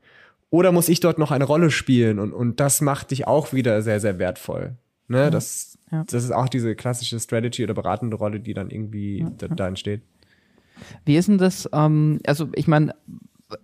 [0.49, 2.19] Oder muss ich dort noch eine Rolle spielen?
[2.19, 4.75] Und, und das macht dich auch wieder sehr, sehr wertvoll.
[5.07, 5.23] Ne?
[5.23, 6.03] Ja, das, ja.
[6.05, 9.67] das ist auch diese klassische Strategy oder beratende Rolle, die dann irgendwie ja, da, da,
[9.67, 10.01] entsteht.
[11.05, 11.69] Wie ist denn das?
[11.73, 12.95] Ähm, also ich meine,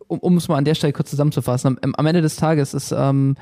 [0.08, 2.94] um, um es mal an der Stelle kurz zusammenzufassen, am, am Ende des Tages ist,
[2.96, 3.36] ähm,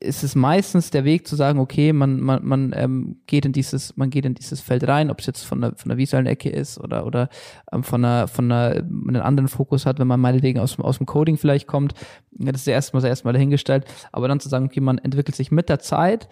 [0.00, 3.96] ist es meistens der Weg zu sagen, okay, man, man, man ähm, geht in dieses,
[3.96, 6.50] man geht in dieses Feld rein, ob es jetzt von der, von der visuellen Ecke
[6.50, 7.28] ist oder, oder
[7.72, 11.06] ähm, von einer, von einer, einen anderen Fokus hat, wenn man meinetwegen aus, aus dem
[11.06, 11.94] Coding vielleicht kommt.
[12.38, 13.86] Ja, das ist erstmal erstmal dahingestellt.
[14.12, 16.28] Aber dann zu sagen, okay, man entwickelt sich mit der Zeit,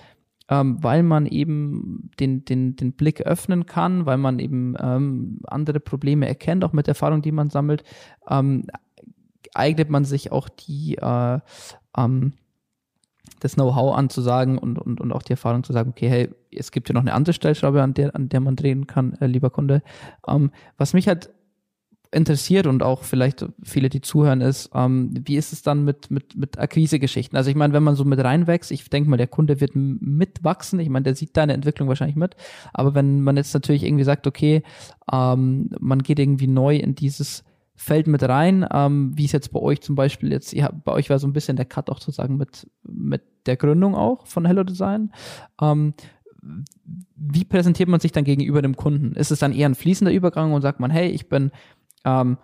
[0.48, 5.80] ähm, weil man eben den, den, den Blick öffnen kann, weil man eben ähm, andere
[5.80, 7.82] Probleme erkennt, auch mit Erfahrung, die man sammelt,
[8.28, 8.66] ähm,
[9.54, 11.40] eignet man sich auch die äh,
[11.96, 12.34] ähm,
[13.46, 16.88] das Know-how anzusagen und, und, und auch die Erfahrung zu sagen, okay, hey, es gibt
[16.88, 19.82] ja noch eine andere Stellschraube, an der, an der man drehen kann, äh, lieber Kunde.
[20.26, 21.30] Ähm, was mich halt
[22.12, 26.36] interessiert und auch vielleicht viele, die zuhören, ist, ähm, wie ist es dann mit, mit,
[26.36, 27.36] mit Akquise-Geschichten?
[27.36, 30.80] Also ich meine, wenn man so mit reinwächst, ich denke mal, der Kunde wird mitwachsen,
[30.80, 32.36] ich meine, der sieht deine Entwicklung wahrscheinlich mit,
[32.72, 34.62] aber wenn man jetzt natürlich irgendwie sagt, okay,
[35.12, 37.44] ähm, man geht irgendwie neu in dieses
[37.76, 41.10] fällt mit rein, ähm, wie es jetzt bei euch zum Beispiel jetzt, ihr bei euch
[41.10, 44.46] war so ein bisschen der Cut auch zu sagen mit, mit der Gründung auch von
[44.46, 45.12] Hello Design.
[45.60, 45.94] Ähm,
[47.16, 49.14] wie präsentiert man sich dann gegenüber dem Kunden?
[49.14, 51.50] Ist es dann eher ein fließender Übergang und sagt man, hey, ich bin
[52.04, 52.38] ähm,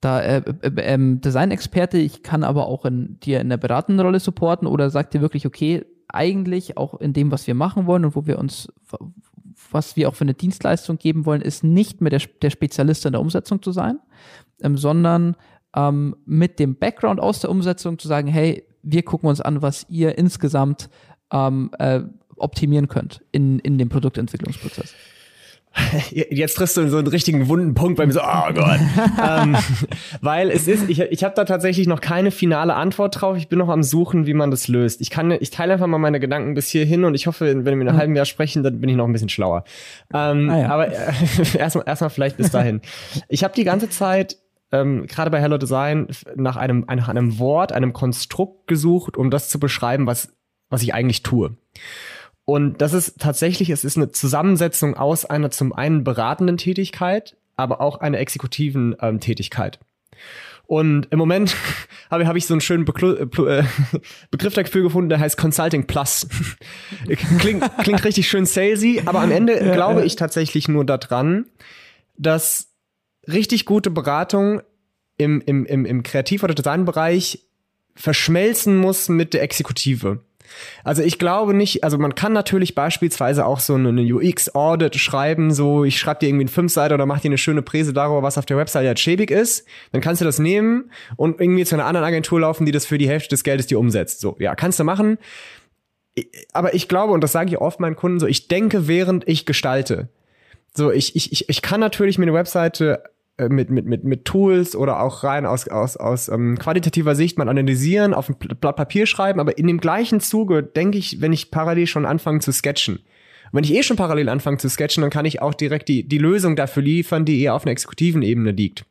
[0.00, 4.20] da äh, äh, äh, Design-Experte, ich kann aber auch in, dir in der beratenden Rolle
[4.20, 8.14] supporten oder sagt ihr wirklich, okay, eigentlich auch in dem, was wir machen wollen und
[8.14, 8.68] wo wir uns,
[9.74, 13.12] was wir auch für eine Dienstleistung geben wollen, ist nicht mehr der, der Spezialist in
[13.12, 13.98] der Umsetzung zu sein,
[14.62, 15.36] ähm, sondern
[15.76, 19.86] ähm, mit dem Background aus der Umsetzung zu sagen, hey, wir gucken uns an, was
[19.88, 20.88] ihr insgesamt
[21.32, 22.00] ähm, äh,
[22.36, 24.94] optimieren könnt in, in dem Produktentwicklungsprozess.
[26.10, 28.80] Jetzt triffst du in so einen richtigen wunden Punkt bei mir so, oh Gott.
[29.28, 29.56] ähm,
[30.20, 33.36] weil es ist, ich, ich habe da tatsächlich noch keine finale Antwort drauf.
[33.36, 35.00] Ich bin noch am Suchen, wie man das löst.
[35.00, 37.72] Ich kann, ich teile einfach mal meine Gedanken bis hierhin und ich hoffe, wenn wir
[37.72, 39.64] in einem halben Jahr sprechen, dann bin ich noch ein bisschen schlauer.
[40.12, 40.68] Ähm, ah, ja.
[40.68, 41.12] Aber äh,
[41.58, 42.80] erstmal erstmal vielleicht bis dahin.
[43.28, 44.36] ich habe die ganze Zeit
[44.72, 49.48] ähm, gerade bei Hello Design nach einem, nach einem Wort, einem Konstrukt gesucht, um das
[49.48, 50.34] zu beschreiben, was,
[50.68, 51.56] was ich eigentlich tue.
[52.44, 57.80] Und das ist tatsächlich, es ist eine Zusammensetzung aus einer zum einen beratenden Tätigkeit, aber
[57.80, 59.78] auch einer exekutiven ähm, Tätigkeit.
[60.66, 61.56] Und im Moment
[62.10, 63.26] habe hab ich so einen schönen Beklu äh,
[64.30, 66.26] Begriff dafür gefunden, der heißt Consulting Plus.
[67.38, 70.06] klingt, klingt richtig schön salesy, aber am Ende ja, glaube ja.
[70.06, 71.46] ich tatsächlich nur daran,
[72.16, 72.72] dass
[73.26, 74.62] richtig gute Beratung
[75.16, 77.46] im, im, im, im Kreativ- oder Designbereich
[77.94, 80.20] verschmelzen muss mit der Exekutive.
[80.84, 85.84] Also ich glaube nicht, also man kann natürlich beispielsweise auch so eine UX-Audit schreiben, so
[85.84, 88.46] ich schreibe dir irgendwie einen Fünfseiter oder mach dir eine schöne Präse darüber, was auf
[88.46, 89.66] der Website ja schäbig ist.
[89.92, 92.98] Dann kannst du das nehmen und irgendwie zu einer anderen Agentur laufen, die das für
[92.98, 94.20] die Hälfte des Geldes dir umsetzt.
[94.20, 95.18] So, ja, kannst du machen.
[96.52, 99.46] Aber ich glaube, und das sage ich oft meinen Kunden so, ich denke, während ich
[99.46, 100.08] gestalte.
[100.76, 103.02] So, ich, ich, ich kann natürlich mir eine Webseite
[103.38, 107.48] mit, mit, mit, mit Tools oder auch rein aus, aus, aus ähm, qualitativer Sicht mal
[107.48, 111.50] analysieren, auf ein Blatt Papier schreiben, aber in dem gleichen Zuge denke ich, wenn ich
[111.50, 113.00] parallel schon anfange zu sketchen.
[113.52, 116.18] Wenn ich eh schon parallel anfange zu sketchen, dann kann ich auch direkt die, die
[116.18, 118.84] Lösung dafür liefern, die eher auf einer exekutiven Ebene liegt.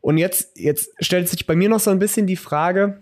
[0.00, 3.00] Und jetzt, jetzt stellt sich bei mir noch so ein bisschen die Frage,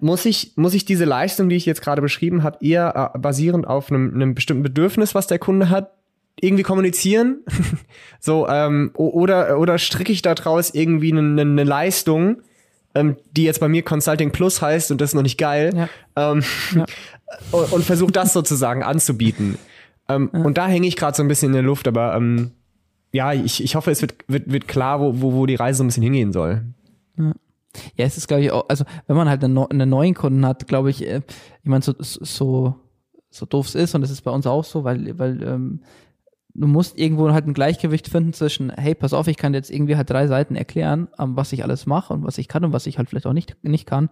[0.00, 3.66] muss ich, muss ich diese Leistung, die ich jetzt gerade beschrieben habe, eher äh, basierend
[3.66, 5.92] auf einem, einem bestimmten Bedürfnis, was der Kunde hat,
[6.42, 7.44] irgendwie kommunizieren?
[8.20, 12.42] so, ähm, oder, oder stricke ich daraus irgendwie eine, eine Leistung,
[12.94, 15.88] ähm, die jetzt bei mir Consulting Plus heißt und das ist noch nicht geil, ja.
[16.16, 16.42] Ähm,
[16.74, 16.84] ja.
[17.52, 19.58] und, und versuche das sozusagen anzubieten.
[20.08, 20.40] Ähm, ja.
[20.40, 22.52] Und da hänge ich gerade so ein bisschen in der Luft, aber ähm,
[23.12, 25.84] ja, ich, ich hoffe, es wird, wird, wird klar, wo, wo, wo die Reise so
[25.84, 26.62] ein bisschen hingehen soll.
[27.16, 27.32] Ja.
[27.96, 30.66] Ja, es ist, glaube ich, auch, also wenn man halt einen, einen neuen Kunden hat,
[30.66, 31.22] glaube ich, äh,
[31.62, 32.74] ich meine, so, so,
[33.30, 35.82] so doof es ist, und das ist bei uns auch so, weil, weil ähm,
[36.54, 39.96] du musst irgendwo halt ein Gleichgewicht finden zwischen, hey, pass auf, ich kann jetzt irgendwie
[39.96, 42.86] halt drei Seiten erklären, um, was ich alles mache und was ich kann und was
[42.86, 44.08] ich halt vielleicht auch nicht, nicht kann.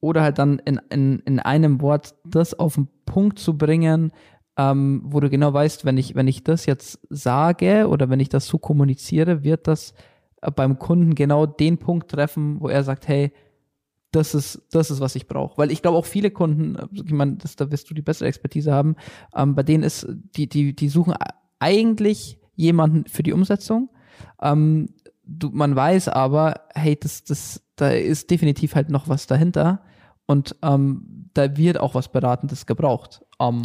[0.00, 4.12] Oder halt dann in, in, in einem Wort das auf den Punkt zu bringen,
[4.56, 8.28] ähm, wo du genau weißt, wenn ich, wenn ich das jetzt sage oder wenn ich
[8.28, 9.94] das so kommuniziere, wird das
[10.42, 13.32] äh, beim Kunden genau den Punkt treffen, wo er sagt, hey,
[14.12, 15.56] das ist, das ist, was ich brauche.
[15.58, 18.28] Weil ich glaube auch viele Kunden, äh, ich meine, das, da wirst du die bessere
[18.28, 18.96] Expertise haben,
[19.34, 21.14] ähm, bei denen ist, die, die, die suchen
[21.58, 23.90] eigentlich jemanden für die Umsetzung.
[24.42, 24.90] Ähm,
[25.24, 29.82] du, man weiß aber, hey, das, das, da ist definitiv halt noch was dahinter
[30.26, 33.62] und ähm, da wird auch was Beratendes gebraucht, ähm,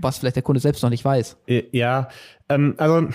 [0.00, 1.36] was vielleicht der Kunde selbst noch nicht weiß.
[1.46, 2.08] Ja,
[2.52, 3.08] Ähm, also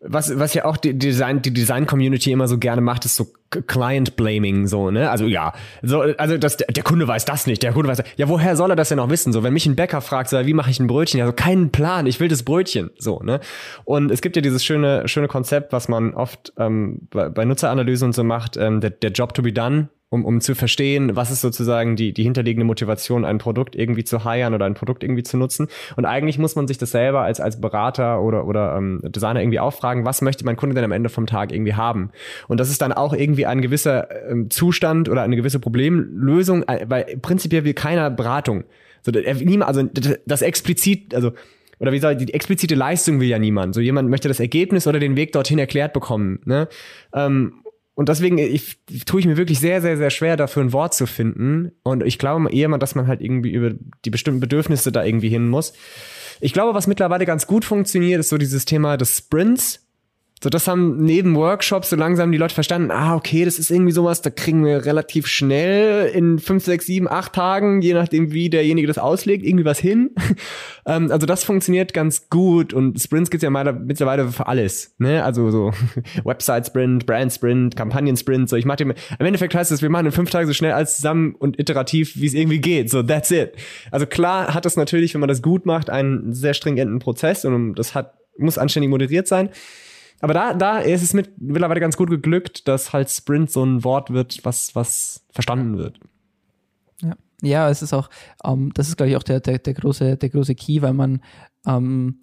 [0.00, 3.26] was, was ja auch die Design, die Design-Community immer so gerne macht, ist so
[3.62, 5.10] Client-Blaming, so, ne?
[5.10, 8.02] Also ja, so, also das, der, Kunde weiß das nicht, der Kunde weiß.
[8.16, 9.32] Ja, woher soll er das denn auch wissen?
[9.32, 11.18] So, wenn mich ein Bäcker fragt, so, wie mache ich ein Brötchen?
[11.18, 13.40] Ja, so keinen Plan, ich will das Brötchen, so, ne?
[13.84, 18.04] Und es gibt ja dieses schöne, schöne Konzept, was man oft ähm, bei, bei Nutzeranalyse
[18.04, 21.30] und so macht, ähm, der, der Job to be done, um, um zu verstehen, was
[21.30, 25.24] ist sozusagen die, die hinterliegende Motivation, ein Produkt irgendwie zu heiern oder ein Produkt irgendwie
[25.24, 25.66] zu nutzen.
[25.96, 29.58] Und eigentlich muss man sich das selber als, als Berater oder, oder ähm, Designer irgendwie
[29.58, 32.10] auffragen, was möchte mein Kunde denn am Ende vom Tag irgendwie haben?
[32.46, 36.86] Und das ist dann auch irgendwie ein gewisser ähm, Zustand oder eine gewisse Problemlösung, äh,
[36.88, 38.64] weil prinzipiell will keiner Beratung.
[39.02, 39.82] So, also
[40.26, 41.32] das explizit, also
[41.78, 43.74] oder wie soll die explizite Leistung will ja niemand.
[43.74, 46.40] So jemand möchte das Ergebnis oder den Weg dorthin erklärt bekommen.
[46.44, 46.68] Ne?
[47.12, 50.94] Ähm, und deswegen ich, tue ich mir wirklich sehr, sehr, sehr schwer, dafür ein Wort
[50.94, 51.72] zu finden.
[51.82, 53.72] Und ich glaube eher mal, dass man halt irgendwie über
[54.04, 55.74] die bestimmten Bedürfnisse da irgendwie hin muss.
[56.40, 59.83] Ich glaube, was mittlerweile ganz gut funktioniert, ist so dieses Thema des Sprints.
[60.44, 63.92] So, das haben neben Workshops so langsam die Leute verstanden, ah, okay, das ist irgendwie
[63.92, 68.50] sowas, da kriegen wir relativ schnell in fünf, sechs, sieben, acht Tagen, je nachdem, wie
[68.50, 70.10] derjenige das auslegt, irgendwie was hin.
[70.86, 74.94] ähm, also das funktioniert ganz gut und Sprints gibt's ja mittlerweile für alles.
[74.98, 75.24] Ne?
[75.24, 75.72] Also so
[76.24, 78.50] Website-Sprint, Brand-Sprint, Kampagnen-Sprint.
[78.50, 80.96] So, ich mache im Endeffekt heißt es, wir machen in fünf Tagen so schnell als
[80.96, 82.90] zusammen und iterativ, wie es irgendwie geht.
[82.90, 83.52] So, that's it.
[83.90, 87.76] Also klar hat es natürlich, wenn man das gut macht, einen sehr stringenten Prozess und
[87.76, 89.48] das hat, muss anständig moderiert sein.
[90.24, 93.84] Aber da, da ist es mit, mittlerweile ganz gut geglückt, dass halt Sprint so ein
[93.84, 96.00] Wort wird, was, was verstanden wird.
[97.02, 98.08] Ja, ja es ist auch,
[98.42, 101.20] ähm, das ist, glaube ich, auch der, der, der, große, der große Key, weil man,
[101.66, 102.20] ähm,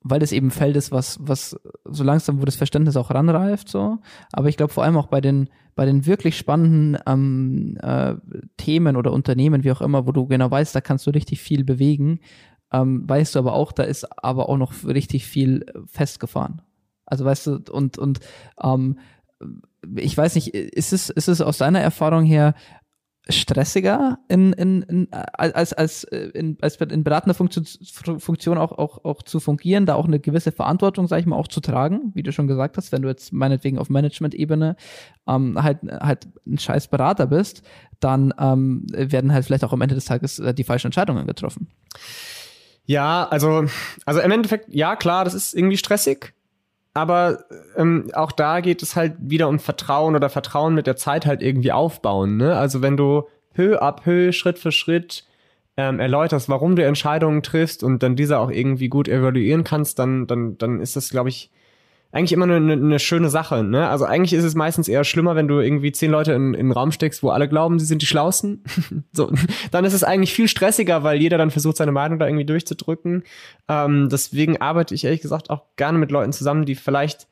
[0.00, 3.98] weil das eben Feld ist, was, was so langsam, wo das Verständnis auch ranreift, so.
[4.32, 8.16] Aber ich glaube vor allem auch bei den, bei den wirklich spannenden ähm, äh,
[8.56, 11.62] Themen oder Unternehmen, wie auch immer, wo du genau weißt, da kannst du richtig viel
[11.62, 12.18] bewegen,
[12.72, 16.62] ähm, weißt du aber auch, da ist aber auch noch richtig viel festgefahren.
[17.06, 18.20] Also weißt du, und, und
[18.62, 18.98] ähm,
[19.96, 22.54] ich weiß nicht, ist es, ist es aus deiner Erfahrung her
[23.28, 27.66] stressiger in, in, in, als, als, in, als in beratender Funktion,
[28.18, 31.48] Funktion auch, auch, auch zu fungieren, da auch eine gewisse Verantwortung, sag ich mal, auch
[31.48, 34.76] zu tragen, wie du schon gesagt hast, wenn du jetzt meinetwegen auf Management-Ebene
[35.26, 37.62] ähm, halt, halt ein scheiß Berater bist,
[37.98, 41.68] dann ähm, werden halt vielleicht auch am Ende des Tages äh, die falschen Entscheidungen getroffen.
[42.84, 43.64] Ja, also,
[44.04, 46.35] also im Endeffekt, ja, klar, das ist irgendwie stressig
[46.96, 47.44] aber
[47.76, 51.42] ähm, auch da geht es halt wieder um Vertrauen oder Vertrauen mit der Zeit halt
[51.42, 52.38] irgendwie aufbauen.
[52.38, 52.56] Ne?
[52.56, 55.24] Also wenn du Höhe ab Höhe, Schritt für Schritt
[55.76, 60.26] ähm, erläuterst, warum du Entscheidungen triffst und dann diese auch irgendwie gut evaluieren kannst, dann,
[60.26, 61.50] dann, dann ist das, glaube ich,
[62.12, 63.62] eigentlich immer eine, eine schöne Sache.
[63.62, 63.88] Ne?
[63.88, 66.72] Also eigentlich ist es meistens eher schlimmer, wenn du irgendwie zehn Leute in, in einen
[66.72, 68.62] Raum steckst, wo alle glauben, sie sind die Schlausten.
[69.12, 69.32] so,
[69.70, 73.24] dann ist es eigentlich viel stressiger, weil jeder dann versucht, seine Meinung da irgendwie durchzudrücken.
[73.68, 77.26] Ähm, deswegen arbeite ich ehrlich gesagt auch gerne mit Leuten zusammen, die vielleicht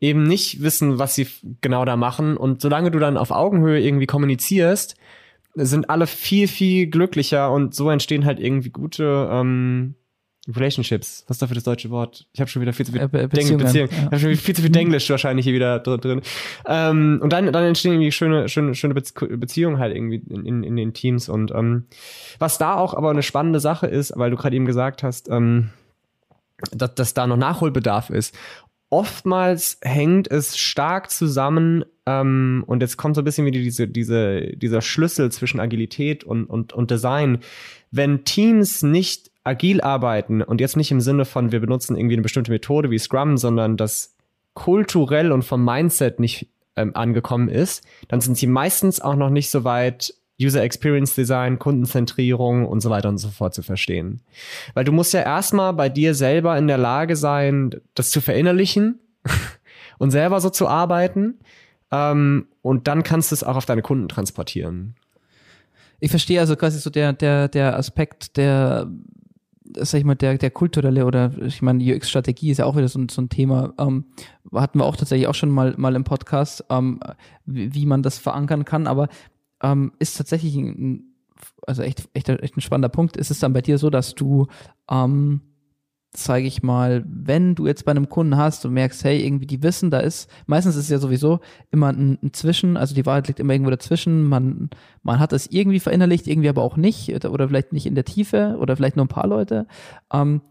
[0.00, 1.28] eben nicht wissen, was sie
[1.60, 2.36] genau da machen.
[2.36, 4.96] Und solange du dann auf Augenhöhe irgendwie kommunizierst,
[5.54, 9.94] sind alle viel, viel glücklicher und so entstehen halt irgendwie gute ähm,
[10.48, 11.24] Relationships.
[11.28, 12.26] Was ist da für das deutsche Wort?
[12.32, 13.58] Ich habe schon wieder viel zu viel äh, Beziehung.
[13.58, 13.88] Beziehung.
[13.90, 13.96] Ja.
[13.96, 16.20] Ich habe schon viel zu viel Englisch wahrscheinlich hier wieder drin.
[16.66, 20.76] Ähm, und dann, dann entstehen irgendwie schöne, schöne, schöne Beziehungen halt irgendwie in, in, in
[20.76, 21.28] den Teams.
[21.28, 21.84] Und ähm,
[22.38, 25.70] was da auch aber eine spannende Sache ist, weil du gerade eben gesagt hast, ähm,
[26.72, 28.36] dass, dass da noch Nachholbedarf ist.
[28.90, 34.56] Oftmals hängt es stark zusammen, ähm, und jetzt kommt so ein bisschen wieder diese, diese,
[34.56, 37.38] dieser Schlüssel zwischen Agilität und, und, und Design.
[37.90, 42.22] Wenn Teams nicht agil arbeiten und jetzt nicht im Sinne von, wir benutzen irgendwie eine
[42.22, 44.16] bestimmte Methode wie Scrum, sondern das
[44.54, 49.50] kulturell und vom Mindset nicht ähm, angekommen ist, dann sind sie meistens auch noch nicht
[49.50, 54.22] so weit, User Experience Design, Kundenzentrierung und so weiter und so fort zu verstehen.
[54.74, 58.98] Weil du musst ja erstmal bei dir selber in der Lage sein, das zu verinnerlichen
[59.98, 61.38] und selber so zu arbeiten.
[61.90, 64.96] Ähm, und dann kannst du es auch auf deine Kunden transportieren.
[66.00, 68.90] Ich verstehe also quasi so der, der, der Aspekt der
[69.76, 73.00] sag ich mal, der, der kulturelle oder ich meine, UX-Strategie ist ja auch wieder so,
[73.10, 73.72] so ein Thema.
[73.78, 74.06] Ähm,
[74.52, 77.00] hatten wir auch tatsächlich auch schon mal, mal im Podcast, ähm,
[77.46, 79.08] wie, wie man das verankern kann, aber
[79.62, 81.14] ähm, ist tatsächlich ein,
[81.66, 83.16] also echt, echt, echt ein spannender Punkt.
[83.16, 84.46] Ist es dann bei dir so, dass du
[84.90, 85.40] ähm,
[86.14, 89.62] sage ich mal, wenn du jetzt bei einem Kunden hast und merkst, hey, irgendwie die
[89.62, 93.28] wissen, da ist, meistens ist es ja sowieso immer ein, ein, Zwischen, also die Wahrheit
[93.28, 94.68] liegt immer irgendwo dazwischen, man,
[95.02, 98.56] man hat es irgendwie verinnerlicht, irgendwie aber auch nicht, oder vielleicht nicht in der Tiefe,
[98.60, 99.66] oder vielleicht nur ein paar Leute.
[100.12, 100.42] Ähm,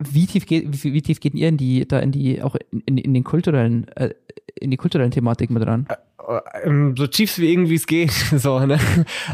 [0.00, 2.98] wie tief geht, wie, wie, tief geht ihr in die, da in die, auch in,
[2.98, 4.10] in, den kulturellen, äh,
[4.56, 5.86] in die kulturellen Thematiken mit ran?
[5.88, 8.10] Äh, ähm, so tief wie irgendwie es geht.
[8.36, 8.80] so, ne?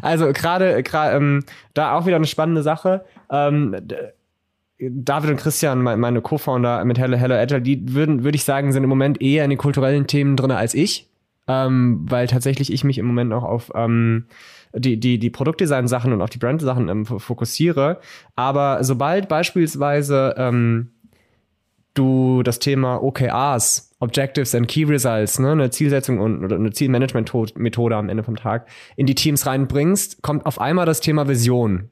[0.03, 3.07] Also gerade, ähm, da auch wieder eine spannende Sache.
[3.31, 3.75] Ähm,
[4.81, 8.85] David und Christian, meine Co-Founder mit Hello Hello Agile, die würden, würde ich sagen, sind
[8.85, 11.11] im Moment eher in den kulturellen Themen drin als ich,
[11.49, 14.27] ähm, weil tatsächlich ich mich im Moment auch auf ähm,
[14.73, 18.01] die, die, die Produktdesign-Sachen und auf die Brand-Sachen ähm, fokussiere.
[18.37, 20.91] Aber sobald beispielsweise ähm,
[21.95, 27.97] du das Thema OKRs, Objectives and Key Results, ne, eine Zielsetzung und oder eine Zielmanagement-Methode
[27.97, 31.91] am Ende vom Tag in die Teams reinbringst, kommt auf einmal das Thema Vision.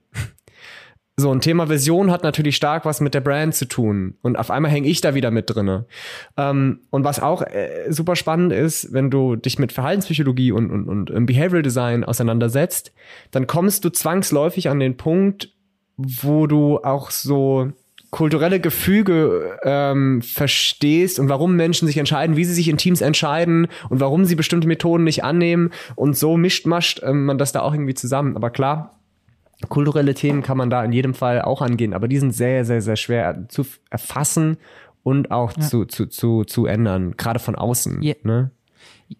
[1.18, 4.16] So, ein Thema Vision hat natürlich stark was mit der Brand zu tun.
[4.20, 5.87] Und auf einmal hänge ich da wieder mit drinne.
[6.37, 11.11] Ähm, und was auch äh, super spannend ist, wenn du dich mit Verhaltenspsychologie und, und,
[11.11, 12.92] und Behavioral Design auseinandersetzt,
[13.31, 15.55] dann kommst du zwangsläufig an den Punkt,
[15.96, 17.72] wo du auch so
[18.11, 23.68] kulturelle Gefüge ähm, verstehst und warum Menschen sich entscheiden, wie sie sich in Teams entscheiden
[23.88, 27.62] und warum sie bestimmte Methoden nicht annehmen und so mischt mascht ähm, man das da
[27.62, 28.37] auch irgendwie zusammen.
[28.37, 28.96] Aber klar,
[29.69, 32.83] kulturelle Themen kann man da in jedem Fall auch angehen, aber die sind sehr, sehr,
[32.83, 34.59] sehr schwer zu erfassen
[35.03, 35.62] und auch ja.
[35.62, 38.03] zu, zu, zu, zu ändern, gerade von außen.
[38.03, 38.16] Yeah.
[38.23, 38.51] Ne?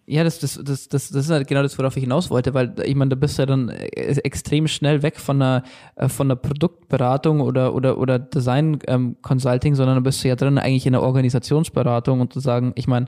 [0.05, 2.75] Ja, das, das, das, das, das ist halt genau das, worauf ich hinaus wollte, weil
[2.83, 5.63] ich meine, da bist du ja dann äh, extrem schnell weg von einer,
[5.95, 10.35] äh, von einer Produktberatung oder, oder, oder Design ähm, Consulting, sondern da bist du ja
[10.35, 13.07] drin eigentlich in der Organisationsberatung und zu sagen, ich meine,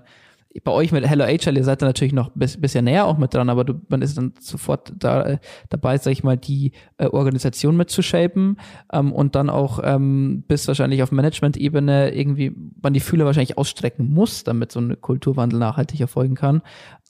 [0.64, 3.34] bei euch mit Hello HL, ihr seid da natürlich noch bis, bisschen näher auch mit
[3.34, 5.38] dran, aber du, man ist dann sofort da, äh,
[5.70, 8.60] dabei, sag ich mal, die äh, Organisation mitzushapen
[8.92, 14.12] ähm, und dann auch ähm, bis wahrscheinlich auf Management-Ebene irgendwie man die Fühler wahrscheinlich ausstrecken
[14.12, 16.62] muss, damit so ein Kulturwandel nachhaltig erfolgen kann.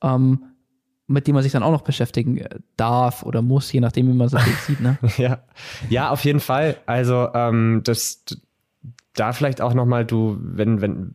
[0.04, 0.43] Ähm,
[1.08, 4.13] mit dem man sich dann auch noch beschäftigen äh, darf oder muss, je nachdem, wie
[4.13, 4.36] man es
[4.67, 4.80] sieht.
[4.80, 4.99] Ne?
[5.17, 5.39] ja.
[5.89, 6.78] ja, auf jeden Fall.
[6.86, 8.25] Also ähm, das
[9.15, 11.13] da vielleicht auch nochmal du, wenn, wenn,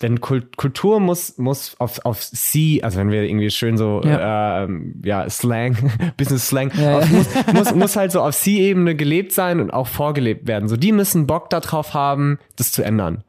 [0.00, 4.68] wenn Kultur muss, muss auf, auf C, also wenn wir irgendwie schön so, ja, äh,
[5.04, 7.06] ja Slang, Business Slang, ja, ja.
[7.06, 10.68] Muss, muss, muss halt so auf C-Ebene gelebt sein und auch vorgelebt werden.
[10.68, 13.24] So, die müssen Bock darauf haben, das zu ändern.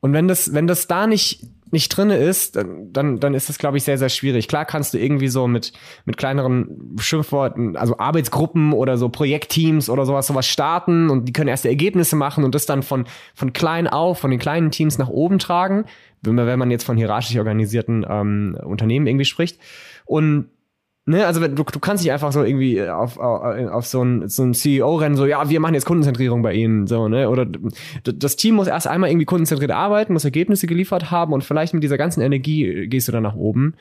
[0.00, 3.76] Und wenn das, wenn das da nicht nicht drinne ist, dann, dann ist das, glaube
[3.76, 4.46] ich, sehr, sehr schwierig.
[4.48, 5.72] Klar kannst du irgendwie so mit,
[6.04, 11.48] mit kleineren Schimpfworten, also Arbeitsgruppen oder so Projektteams oder sowas, sowas starten und die können
[11.48, 15.08] erste Ergebnisse machen und das dann von, von klein auf, von den kleinen Teams nach
[15.08, 15.86] oben tragen,
[16.22, 19.58] wenn man, wenn man jetzt von hierarchisch organisierten ähm, Unternehmen irgendwie spricht.
[20.04, 20.48] Und
[21.08, 24.42] Ne, also du, du kannst nicht einfach so irgendwie auf, auf, auf so ein, so
[24.42, 27.46] ein CEO rennen, so, ja, wir machen jetzt Kundenzentrierung bei Ihnen, so, ne, oder
[28.02, 31.84] das Team muss erst einmal irgendwie kundenzentriert arbeiten, muss Ergebnisse geliefert haben und vielleicht mit
[31.84, 33.74] dieser ganzen Energie gehst du dann nach oben.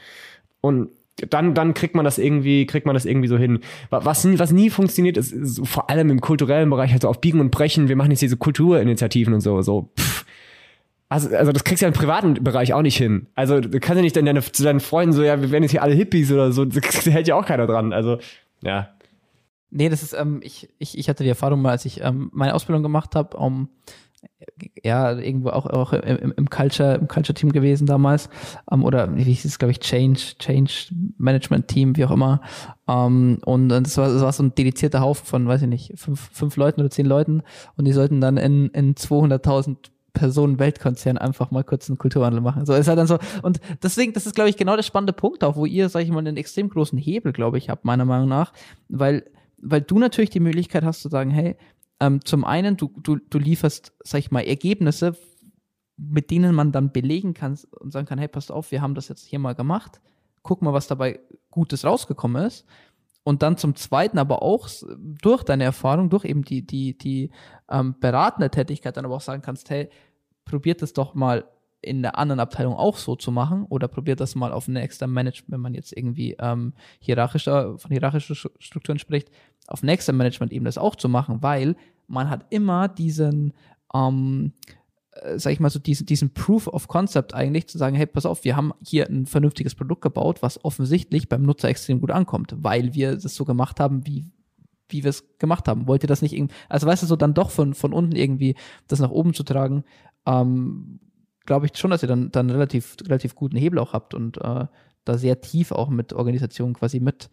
[0.62, 0.90] Und
[1.32, 3.60] dann, dann kriegt man das irgendwie, kriegt man das irgendwie so hin.
[3.90, 7.40] Was, was nie funktioniert, ist, ist vor allem im kulturellen Bereich, halt so auf Biegen
[7.40, 10.15] und Brechen, wir machen jetzt diese Kulturinitiativen und so, so, pff,
[11.10, 13.28] also, also das kriegst du ja im privaten Bereich auch nicht hin.
[13.36, 15.84] Also du kannst ja nicht deine, zu deinen Freunden so, ja, wir werden jetzt hier
[15.84, 17.94] alle Hippies oder so, da hält ja auch keiner dran.
[17.94, 18.18] Also,
[18.62, 18.90] ja.
[19.70, 22.54] Nee, das ist, ähm, ich, ich, ich hatte die Erfahrung mal, als ich ähm, meine
[22.56, 23.70] Ausbildung gemacht habe, um
[24.84, 28.30] ja, irgendwo auch, auch im, im Culture, im Culture-Team gewesen damals.
[28.72, 30.72] Ähm, oder wie hieß es, glaube ich, Change, Change
[31.18, 32.42] Management Team, wie auch immer.
[32.88, 36.30] Ähm, und das war, das war so ein dedizierter Haufen von, weiß ich nicht, fünf,
[36.32, 37.44] fünf Leuten oder zehn Leuten.
[37.76, 39.78] Und die sollten dann in, in 200.000
[40.16, 42.66] Personen Weltkonzern einfach mal kurz einen Kulturwandel machen.
[42.66, 43.20] So ist halt dann so.
[43.44, 46.10] Und deswegen, das ist, glaube ich, genau der spannende Punkt auch, wo ihr, sag ich
[46.10, 48.52] mal, einen extrem großen Hebel, glaube ich, habt, meiner Meinung nach.
[48.90, 51.56] Weil, weil du natürlich die Möglichkeit hast zu sagen, hey,
[52.00, 55.16] ähm, zum einen, du, du, du lieferst, sag ich mal, Ergebnisse,
[55.98, 59.08] mit denen man dann belegen kann und sagen kann, hey, passt auf, wir haben das
[59.08, 60.02] jetzt hier mal gemacht.
[60.42, 61.20] Guck mal, was dabei
[61.52, 62.66] Gutes rausgekommen ist
[63.26, 67.32] und dann zum Zweiten aber auch durch deine Erfahrung, durch eben die, die, die
[67.70, 69.90] ähm, beratende Tätigkeit dann aber auch sagen kannst, hey,
[70.46, 71.46] probiert das doch mal
[71.82, 75.52] in der anderen Abteilung auch so zu machen oder probiert das mal auf nächster Management,
[75.52, 79.30] wenn man jetzt irgendwie ähm, hierarchischer, von hierarchischen Strukturen spricht,
[79.68, 81.76] auf nächster Management eben das auch zu machen, weil
[82.08, 83.54] man hat immer diesen
[83.94, 84.54] ähm,
[85.22, 88.26] äh, sag ich mal so, diesen, diesen Proof of Concept eigentlich zu sagen, hey, pass
[88.26, 92.56] auf, wir haben hier ein vernünftiges Produkt gebaut, was offensichtlich beim Nutzer extrem gut ankommt,
[92.58, 94.26] weil wir das so gemacht haben, wie,
[94.90, 95.88] wie wir es gemacht haben.
[95.88, 98.56] Wollt ihr das nicht irgendwie, also weißt du, so dann doch von, von unten irgendwie
[98.88, 99.84] das nach oben zu tragen,
[100.26, 101.00] ähm,
[101.46, 104.66] glaube ich schon, dass ihr dann, dann relativ, relativ guten Hebel auch habt und äh,
[105.06, 107.30] da sehr tief auch mit Organisationen quasi mit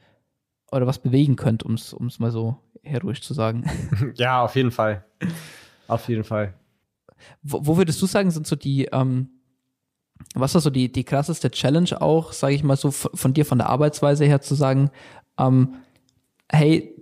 [0.70, 3.64] oder was bewegen könnt, um es mal so heroisch zu sagen.
[4.16, 5.04] Ja, auf jeden Fall.
[5.86, 6.54] Auf jeden Fall.
[7.42, 9.28] Wo, wo würdest du sagen, sind so die, ähm,
[10.34, 13.44] was ist so die, die krasseste Challenge auch, sage ich mal so, von, von, dir,
[13.44, 14.90] von der Arbeitsweise her zu sagen,
[15.38, 15.76] ähm,
[16.50, 16.94] hey,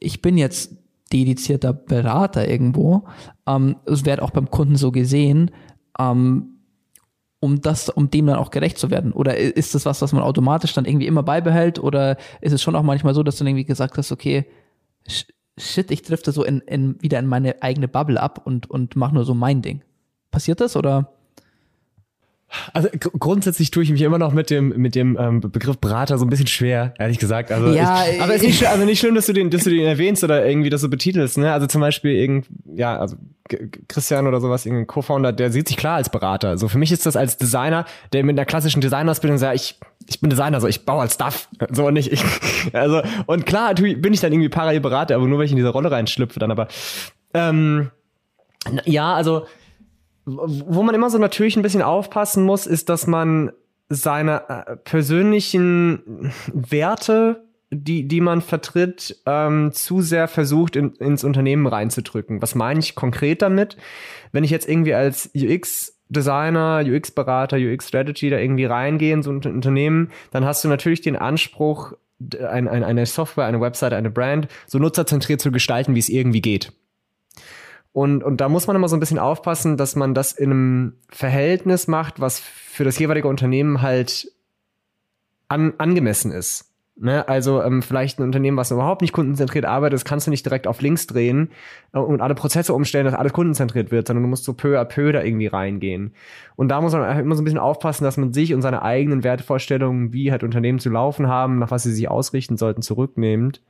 [0.00, 0.76] ich bin jetzt
[1.12, 3.04] dedizierter Berater irgendwo,
[3.46, 5.50] ähm, es wird auch beim Kunden so gesehen,
[5.98, 6.56] ähm,
[7.40, 9.12] um das, um dem dann auch gerecht zu werden?
[9.12, 11.78] Oder ist das was, was man automatisch dann irgendwie immer beibehält?
[11.78, 14.46] Oder ist es schon auch manchmal so, dass du irgendwie gesagt hast, okay,
[15.58, 19.14] shit, ich drifte so in, in, wieder in meine eigene Bubble ab und, und mache
[19.14, 19.82] nur so mein Ding.
[20.30, 21.15] Passiert das oder?
[22.72, 22.88] Also
[23.18, 26.30] grundsätzlich tue ich mich immer noch mit dem mit dem ähm, Begriff Berater so ein
[26.30, 27.50] bisschen schwer, ehrlich gesagt.
[27.50, 29.70] Also ja, ich, aber es ist nicht, also nicht schlimm, dass du den, dass du
[29.70, 31.38] den erwähnst oder irgendwie das so betitelst.
[31.38, 31.52] Ne?
[31.52, 33.16] Also zum Beispiel irgend, ja, also
[33.88, 36.48] Christian oder sowas, irgendein Co-Founder, der sieht sich klar als Berater.
[36.48, 39.78] So also für mich ist das als Designer, der mit einer klassischen Designausbildung sagt, ich
[40.08, 42.22] ich bin Designer, so ich baue als Stuff, so nicht ich.
[42.72, 45.68] Also und klar bin ich dann irgendwie parallel Berater, aber nur weil ich in diese
[45.68, 46.50] Rolle reinschlüpfe dann.
[46.50, 46.68] Aber
[47.34, 47.90] ähm,
[48.84, 49.46] ja, also
[50.26, 53.52] wo man immer so natürlich ein bisschen aufpassen muss, ist, dass man
[53.88, 61.66] seine äh, persönlichen Werte, die, die man vertritt, ähm, zu sehr versucht, in, ins Unternehmen
[61.66, 62.42] reinzudrücken.
[62.42, 63.76] Was meine ich konkret damit?
[64.32, 69.42] Wenn ich jetzt irgendwie als UX Designer, UX-Berater, UX-Strategy da irgendwie reingehe in so ein
[69.44, 71.94] Unternehmen, dann hast du natürlich den Anspruch,
[72.38, 76.40] ein, ein, eine Software, eine Website, eine Brand so nutzerzentriert zu gestalten, wie es irgendwie
[76.40, 76.72] geht.
[77.96, 80.92] Und, und da muss man immer so ein bisschen aufpassen, dass man das in einem
[81.08, 84.30] Verhältnis macht, was für das jeweilige Unternehmen halt
[85.48, 86.74] an, angemessen ist.
[86.96, 87.26] Ne?
[87.26, 90.66] Also ähm, vielleicht ein Unternehmen, was überhaupt nicht kundenzentriert arbeitet, das kannst du nicht direkt
[90.66, 91.48] auf links drehen
[91.94, 94.84] äh, und alle Prozesse umstellen, dass alles kundenzentriert wird, sondern du musst so peu à
[94.84, 96.12] peu da irgendwie reingehen.
[96.54, 99.24] Und da muss man immer so ein bisschen aufpassen, dass man sich und seine eigenen
[99.24, 103.62] Wertevorstellungen, wie halt Unternehmen zu laufen haben, nach was sie sich ausrichten sollten, zurücknimmt.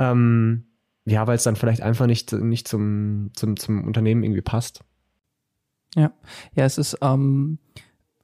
[0.00, 0.64] Ähm,
[1.08, 4.84] ja, weil es dann vielleicht einfach nicht, nicht zum, zum, zum Unternehmen irgendwie passt.
[5.94, 6.12] Ja,
[6.54, 7.58] ja, es ist ähm,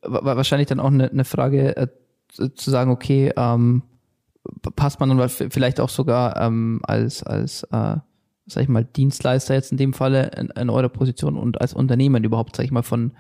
[0.03, 1.89] wahrscheinlich dann auch eine, eine Frage äh,
[2.28, 3.82] zu sagen, okay, ähm,
[4.76, 7.97] passt man dann vielleicht auch sogar ähm, als, als äh,
[8.47, 12.24] sag ich mal, Dienstleister jetzt in dem Falle in, in eurer Position und als Unternehmen
[12.24, 13.12] überhaupt, sag ich mal, von,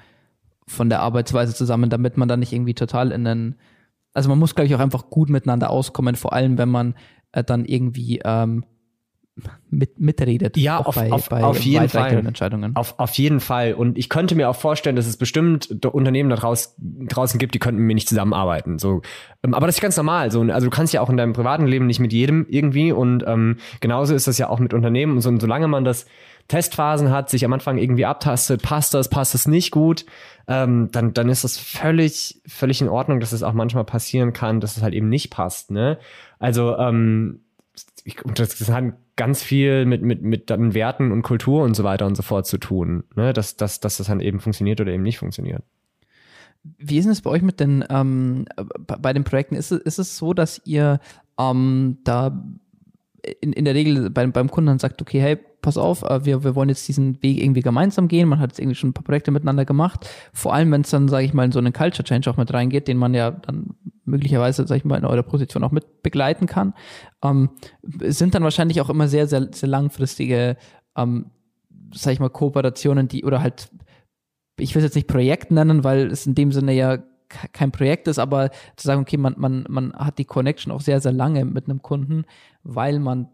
[0.66, 3.56] von der Arbeitsweise zusammen, damit man dann nicht irgendwie total in einen,
[4.12, 6.94] also man muss, glaube ich, auch einfach gut miteinander auskommen, vor allem wenn man
[7.32, 8.64] äh, dann irgendwie ähm,
[9.68, 10.56] mit, mitredet.
[10.56, 12.24] Ja, auf, bei, auf, bei auf jeden Fall.
[12.24, 12.76] Entscheidungen.
[12.76, 13.74] Auf, auf jeden Fall.
[13.74, 17.58] Und ich könnte mir auch vorstellen, dass es bestimmt Unternehmen da draus, draußen gibt, die
[17.58, 18.78] könnten mir nicht zusammenarbeiten.
[18.78, 19.02] So,
[19.42, 20.30] ähm, aber das ist ganz normal.
[20.30, 22.92] So, also du kannst ja auch in deinem privaten Leben nicht mit jedem irgendwie.
[22.92, 25.14] Und ähm, genauso ist das ja auch mit Unternehmen.
[25.14, 26.06] Und, so, und solange man das
[26.48, 30.04] Testphasen hat, sich am Anfang irgendwie abtastet, passt das, passt das nicht gut,
[30.46, 34.60] ähm, dann, dann ist das völlig, völlig in Ordnung, dass es auch manchmal passieren kann,
[34.60, 35.70] dass es halt eben nicht passt.
[35.70, 35.98] Ne?
[36.38, 37.43] Also ähm,
[38.04, 42.06] ich, das hat ganz viel mit, mit, mit dann Werten und Kultur und so weiter
[42.06, 43.32] und so fort zu tun, ne?
[43.32, 45.62] dass, dass, dass das dann eben funktioniert oder eben nicht funktioniert.
[46.78, 48.46] Wie ist es bei euch mit den, ähm,
[48.86, 49.54] bei den Projekten?
[49.54, 50.98] Ist es, ist es so, dass ihr
[51.38, 52.42] ähm, da
[53.40, 56.44] in, in der Regel beim, beim Kunden dann sagt, okay, hey, pass auf, äh, wir,
[56.44, 58.28] wir wollen jetzt diesen Weg irgendwie gemeinsam gehen.
[58.28, 60.08] Man hat jetzt irgendwie schon ein paar Projekte miteinander gemacht.
[60.32, 62.52] Vor allem, wenn es dann, sage ich mal, in so einen Culture Change auch mit
[62.52, 66.46] reingeht, den man ja dann möglicherweise, sage ich mal, in eurer Position auch mit begleiten
[66.46, 66.74] kann,
[67.22, 67.50] ähm,
[67.82, 70.56] sind dann wahrscheinlich auch immer sehr, sehr, sehr langfristige,
[70.96, 71.30] ähm,
[71.92, 73.70] sage ich mal, Kooperationen, die oder halt,
[74.58, 76.98] ich will es jetzt nicht Projekt nennen, weil es in dem Sinne ja
[77.52, 81.00] kein Projekt ist, aber zu sagen, okay, man, man, man hat die Connection auch sehr,
[81.00, 82.24] sehr lange mit einem Kunden,
[82.62, 83.28] weil man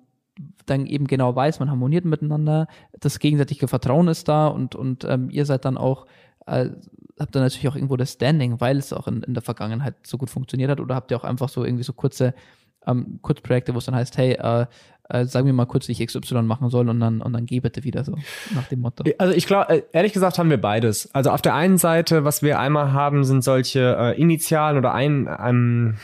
[0.66, 2.66] dann eben genau weiß, man harmoniert miteinander,
[2.98, 6.06] das gegenseitige Vertrauen ist da und, und ähm, ihr seid dann auch,
[6.46, 6.70] äh,
[7.18, 10.16] habt dann natürlich auch irgendwo das Standing, weil es auch in, in der Vergangenheit so
[10.16, 12.34] gut funktioniert hat oder habt ihr auch einfach so irgendwie so kurze
[12.86, 14.66] ähm, Kurzprojekte, wo es dann heißt, hey, äh,
[15.10, 17.84] äh, sag mir mal kurz, ich XY machen soll und dann, und dann geh bitte
[17.84, 18.16] wieder so,
[18.54, 19.04] nach dem Motto.
[19.18, 21.12] Also ich glaube, äh, ehrlich gesagt haben wir beides.
[21.14, 25.28] Also auf der einen Seite, was wir einmal haben, sind solche äh, Initialen oder ein,
[25.28, 25.98] ein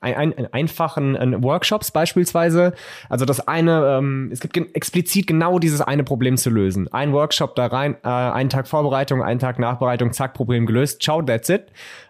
[0.00, 2.74] ein, ein, einfachen ein Workshops beispielsweise.
[3.08, 6.92] Also das eine, ähm, es gibt explizit genau dieses eine Problem zu lösen.
[6.92, 11.02] Ein Workshop da rein, äh, einen Tag Vorbereitung, einen Tag Nachbereitung, zack, Problem gelöst.
[11.02, 11.66] Ciao, that's it.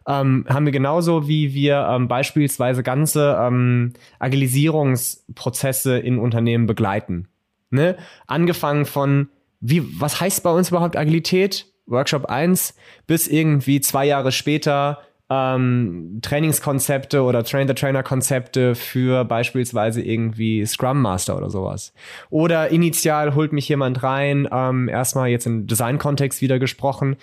[0.07, 7.29] Ähm, haben wir genauso wie wir ähm, beispielsweise ganze ähm, Agilisierungsprozesse in Unternehmen begleiten.
[7.70, 7.97] Ne?
[8.27, 9.29] Angefangen von,
[9.61, 11.66] wie, was heißt bei uns überhaupt Agilität?
[11.87, 12.74] Workshop 1
[13.07, 14.99] bis irgendwie zwei Jahre später
[15.29, 21.93] ähm, Trainingskonzepte oder Train-the-Trainer-Konzepte für beispielsweise irgendwie Scrum Master oder sowas.
[22.31, 27.16] Oder initial holt mich jemand rein, ähm, erstmal jetzt im Design-Kontext wieder gesprochen,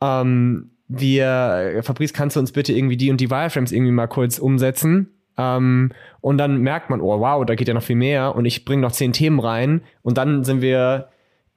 [0.00, 4.38] ähm, wir, Fabrice, kannst du uns bitte irgendwie die und die Wireframes irgendwie mal kurz
[4.38, 5.08] umsetzen?
[5.38, 8.64] Ähm, und dann merkt man, oh wow, da geht ja noch viel mehr und ich
[8.64, 11.08] bringe noch zehn Themen rein und dann sind wir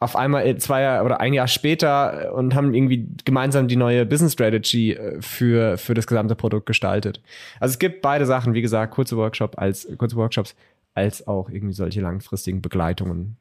[0.03, 4.05] auf einmal äh, zwei oder ein Jahr später äh, und haben irgendwie gemeinsam die neue
[4.05, 7.21] Business Strategy äh, für, für das gesamte Produkt gestaltet.
[7.59, 10.55] Also es gibt beide Sachen, wie gesagt, kurze Workshop als kurze Workshops
[10.93, 13.37] als auch irgendwie solche langfristigen Begleitungen.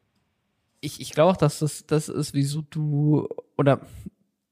[0.80, 3.80] Ich, ich glaube auch, dass das, das ist, wieso du oder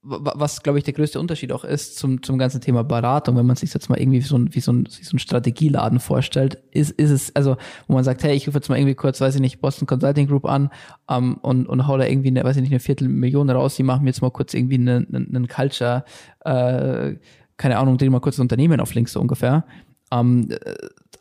[0.03, 3.57] was, glaube ich, der größte Unterschied auch ist zum, zum ganzen Thema Beratung, wenn man
[3.57, 6.59] sich jetzt mal irgendwie wie so ein, wie so ein, wie so ein Strategieladen vorstellt,
[6.71, 9.35] ist, ist es, also, wo man sagt, hey, ich rufe jetzt mal irgendwie kurz, weiß
[9.35, 10.71] ich nicht, Boston Consulting Group an
[11.11, 14.05] ähm, und, und hau da irgendwie, eine, weiß ich nicht, eine Viertelmillion raus, die machen
[14.05, 16.05] mir jetzt mal kurz irgendwie einen, einen, einen Culture,
[16.47, 17.17] äh,
[17.59, 19.67] keine Ahnung, drehen mal kurz das Unternehmen auf links so ungefähr.
[20.11, 20.49] Ähm,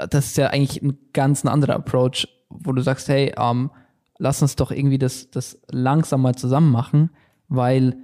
[0.10, 3.72] das ist ja eigentlich ein ganz ein anderer Approach, wo du sagst, hey, um,
[4.20, 7.10] lass uns doch irgendwie das, das langsam mal zusammen machen,
[7.50, 7.98] weil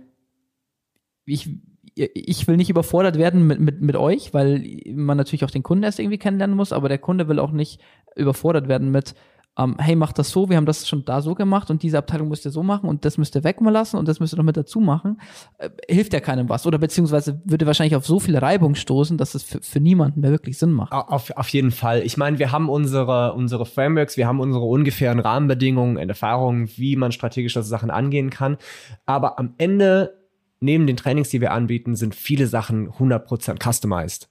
[1.26, 1.50] ich,
[1.96, 4.64] ich will nicht überfordert werden mit, mit, mit euch, weil
[4.94, 7.80] man natürlich auch den Kunden erst irgendwie kennenlernen muss, aber der Kunde will auch nicht
[8.16, 9.16] überfordert werden mit,
[9.58, 12.28] ähm, hey, mach das so, wir haben das schon da so gemacht und diese Abteilung
[12.28, 14.44] müsst ihr so machen und das müsst ihr weg lassen und das müsst ihr noch
[14.44, 15.22] mit dazu machen,
[15.58, 16.66] äh, hilft ja keinem was.
[16.66, 20.32] Oder beziehungsweise würde wahrscheinlich auf so viel Reibung stoßen, dass es für, für niemanden mehr
[20.32, 20.92] wirklich Sinn macht.
[20.92, 22.02] Auf, auf jeden Fall.
[22.02, 26.98] Ich meine, wir haben unsere, unsere Frameworks, wir haben unsere ungefähren Rahmenbedingungen und Erfahrungen, wie
[26.98, 28.58] man strategisch das Sachen angehen kann.
[29.06, 30.25] Aber am Ende
[30.60, 34.30] neben den Trainings, die wir anbieten, sind viele Sachen 100% customized.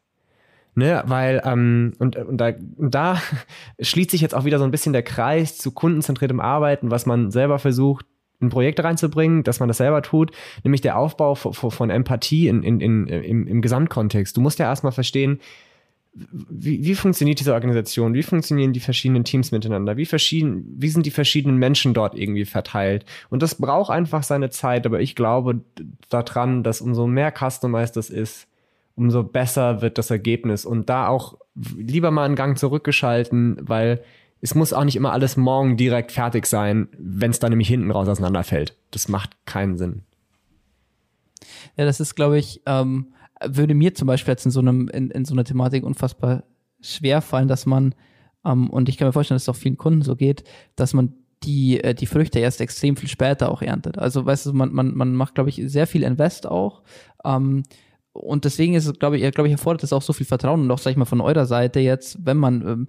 [0.77, 3.23] Ne, weil, ähm, und, und, da, und da
[3.81, 7.31] schließt sich jetzt auch wieder so ein bisschen der Kreis zu kundenzentriertem Arbeiten, was man
[7.31, 8.07] selber versucht,
[8.41, 10.33] in Projekte reinzubringen, dass man das selber tut,
[10.65, 14.37] nämlich der Aufbau von, von Empathie in, in, in, im, im Gesamtkontext.
[14.37, 15.41] Du musst ja erstmal verstehen,
[16.15, 18.15] wie, wie funktioniert diese Organisation?
[18.15, 19.97] Wie funktionieren die verschiedenen Teams miteinander?
[19.97, 23.05] Wie, verschieden, wie sind die verschiedenen Menschen dort irgendwie verteilt?
[23.31, 25.63] Und das braucht einfach seine Zeit, aber ich glaube
[26.09, 28.47] daran, dass umso mehr customized das ist,
[28.95, 30.65] umso besser wird das Ergebnis.
[30.65, 34.03] Und da auch lieber mal einen Gang zurückgeschalten, weil
[34.41, 37.91] es muss auch nicht immer alles morgen direkt fertig sein, wenn es dann nämlich hinten
[37.91, 38.77] raus auseinanderfällt.
[38.93, 40.03] Das macht keinen Sinn.
[41.77, 43.09] Ja, das ist, glaube ich, ähm,
[43.45, 46.45] würde mir zum Beispiel jetzt in so einem, in, in so einer Thematik unfassbar
[46.81, 47.95] schwer fallen, dass man,
[48.45, 50.45] ähm, und ich kann mir vorstellen, dass es auch vielen Kunden so geht,
[50.77, 53.99] dass man die, äh, die Früchte erst extrem viel später auch erntet.
[53.99, 56.83] Also, weißt du, man, man, man macht, glaube ich, sehr viel Invest auch.
[57.25, 57.65] Ähm,
[58.13, 60.71] und deswegen ist es, glaube ich, glaube ich, erfordert es auch so viel Vertrauen und
[60.71, 62.89] auch, sag ich mal, von eurer Seite jetzt, wenn man ähm,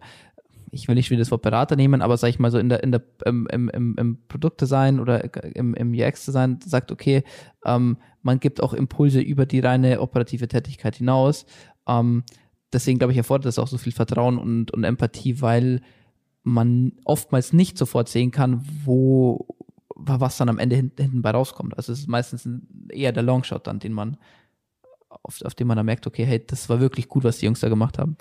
[0.71, 2.83] ich will nicht wieder das Wort Berater nehmen, aber sag ich mal so in der,
[2.83, 7.23] in der, im, im, im, Produktdesign oder im, im UX-Design sagt, okay,
[7.65, 11.45] ähm, man gibt auch Impulse über die reine operative Tätigkeit hinaus.
[11.87, 12.23] Ähm,
[12.73, 15.81] deswegen glaube ich, erfordert das auch so viel Vertrauen und, und Empathie, weil
[16.43, 19.47] man oftmals nicht sofort sehen kann, wo
[19.95, 21.77] was dann am Ende hinten, hinten bei rauskommt.
[21.77, 22.47] Also es ist meistens
[22.89, 24.17] eher der Longshot dann, den man
[25.23, 27.61] auf, auf den man dann merkt, okay, hey, das war wirklich gut, was die Jungs
[27.61, 28.17] da gemacht haben.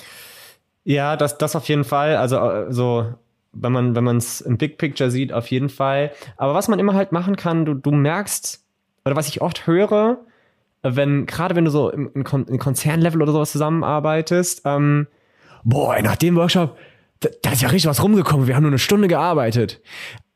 [0.85, 2.17] Ja, das, das auf jeden Fall.
[2.17, 3.15] Also äh, so,
[3.53, 6.13] wenn man wenn man es im Big Picture sieht, auf jeden Fall.
[6.37, 8.63] Aber was man immer halt machen kann, du, du merkst,
[9.05, 10.19] oder was ich oft höre,
[10.83, 15.07] wenn, gerade wenn du so im, im, Kon im Konzernlevel oder sowas zusammenarbeitest, ähm,
[15.65, 16.77] boah, nach dem Workshop,
[17.21, 19.81] da, da ist ja richtig was rumgekommen, wir haben nur eine Stunde gearbeitet.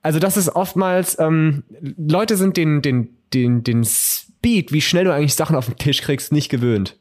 [0.01, 1.65] Also das ist oftmals, ähm,
[1.99, 6.01] Leute sind den, den, den, den Speed, wie schnell du eigentlich Sachen auf den Tisch
[6.01, 6.98] kriegst, nicht gewöhnt.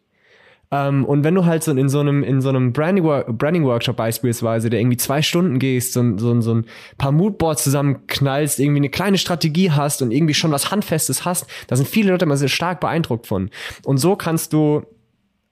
[0.70, 3.05] Ähm, und wenn du halt so in so einem, in so einem Branding,
[3.38, 3.65] Branding
[3.95, 6.65] beispielsweise, der irgendwie zwei Stunden gehst, so, so, so ein
[6.97, 11.76] paar Moodboards zusammenknallst, irgendwie eine kleine Strategie hast und irgendwie schon was Handfestes hast, da
[11.76, 13.49] sind viele Leute immer sehr stark beeindruckt von.
[13.86, 14.84] Und so kannst du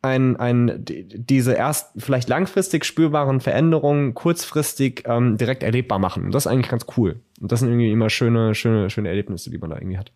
[0.02, 6.26] ein, ein, diese erst vielleicht langfristig spürbaren Veränderungen kurzfristig ähm, direkt erlebbar machen.
[6.26, 7.22] Und das ist eigentlich ganz cool.
[7.42, 10.12] Und das sind irgendwie immer schöne, schöne, schöne Erlebnisse, die man da irgendwie hat.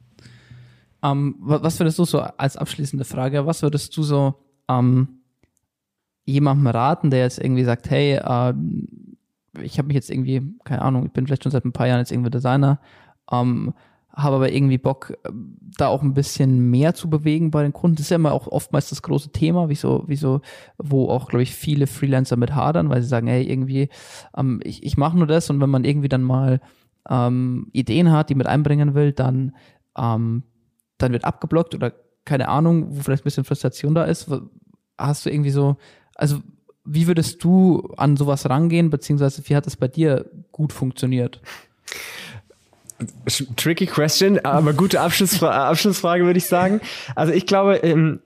[1.02, 4.36] Um, ähm, was würdest du so als abschließende Frage, was würdest du so
[4.70, 5.20] ähm,
[6.26, 8.54] jemandem raten, der jetzt irgendwie sagt, hey, äh,
[9.62, 12.00] ich habe mich jetzt irgendwie, keine Ahnung, ich bin vielleicht schon seit ein paar Jahren
[12.00, 12.80] jetzt irgendwie Designer,
[13.32, 13.74] ähm,
[14.14, 15.18] habe aber irgendwie Bock,
[15.78, 17.96] da auch ein bisschen mehr zu bewegen bei den Kunden.
[17.96, 20.42] Das ist ja immer auch oftmals das große Thema, wieso, wieso,
[20.78, 23.90] wo auch, glaube ich, viele Freelancer mit hadern, weil sie sagen, hey, irgendwie,
[24.36, 26.60] ähm, ich, ich mache nur das und wenn man irgendwie dann mal
[27.10, 29.56] ähm, Ideen hat, die mit einbringen will, dann,
[29.98, 30.44] ähm,
[30.98, 31.94] dann wird abgeblockt oder
[32.26, 34.30] keine Ahnung, wo vielleicht ein bisschen Frustration da ist.
[35.00, 35.78] Hast du irgendwie so,
[36.16, 36.40] also
[36.86, 41.42] wie würdest du an sowas rangehen, beziehungsweise wie hat es bei dir gut funktioniert?
[43.56, 46.82] Tricky question, aber gute Abschlussfrage, Abschlussfrage würde ich sagen.
[47.16, 48.20] Also ich glaube, ähm,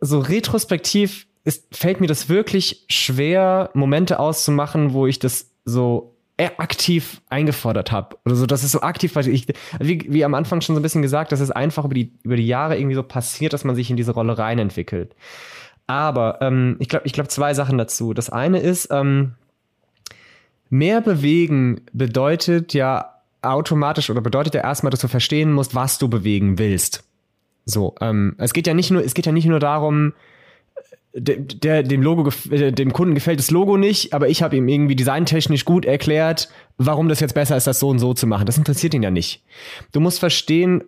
[0.00, 6.16] so retrospektiv ist, fällt mir das wirklich schwer, Momente auszumachen, wo ich das so
[6.58, 8.16] aktiv eingefordert habe.
[8.26, 9.46] Oder so, das ist so aktiv, weil ich,
[9.80, 12.36] wie, wie am Anfang schon so ein bisschen gesagt, das ist einfach über die, über
[12.36, 15.14] die Jahre irgendwie so passiert, dass man sich in diese Rolle rein entwickelt.
[15.86, 18.12] Aber ähm, ich glaube, ich glaube zwei Sachen dazu.
[18.12, 19.34] Das eine ist, ähm,
[20.68, 23.12] mehr bewegen bedeutet ja
[23.42, 27.04] automatisch oder bedeutet ja erstmal, dass du verstehen musst, was du bewegen willst.
[27.64, 30.12] So, ähm, es geht ja nicht nur, es geht ja nicht nur darum,
[31.14, 34.68] der, der dem Logo äh, dem Kunden gefällt das Logo nicht, aber ich habe ihm
[34.68, 38.46] irgendwie designtechnisch gut erklärt, warum das jetzt besser ist, das so und so zu machen.
[38.46, 39.42] Das interessiert ihn ja nicht.
[39.92, 40.84] Du musst verstehen,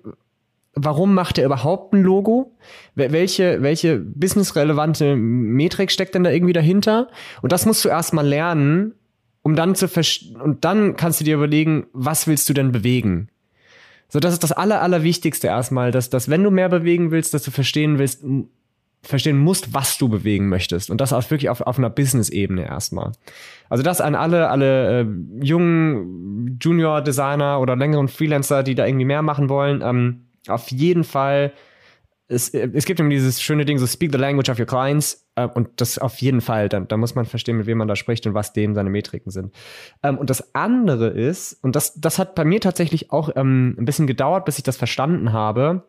[0.84, 2.56] warum macht er überhaupt ein Logo?
[2.94, 7.08] Welche, welche businessrelevante Metrik steckt denn da irgendwie dahinter?
[7.42, 8.94] Und das musst du erstmal lernen,
[9.42, 9.88] um dann zu
[10.42, 13.28] und dann kannst du dir überlegen, was willst du denn bewegen?
[14.08, 17.42] So, das ist das aller, allerwichtigste erstmal, dass, dass wenn du mehr bewegen willst, dass
[17.42, 18.24] du verstehen willst,
[19.02, 20.90] verstehen musst, was du bewegen möchtest.
[20.90, 23.12] Und das auch wirklich auf, auf einer Business-Ebene erstmal.
[23.68, 25.06] Also das an alle, alle äh,
[25.40, 29.82] jungen Junior-Designer oder längeren Freelancer, die da irgendwie mehr machen wollen.
[29.82, 31.52] Ähm, auf jeden Fall,
[32.28, 35.26] es, es gibt immer dieses schöne Ding, so speak the language of your clients.
[35.34, 37.96] Äh, und das auf jeden Fall, da, da muss man verstehen, mit wem man da
[37.96, 39.54] spricht und was dem seine Metriken sind.
[40.02, 43.84] Ähm, und das andere ist, und das, das hat bei mir tatsächlich auch ähm, ein
[43.84, 45.84] bisschen gedauert, bis ich das verstanden habe,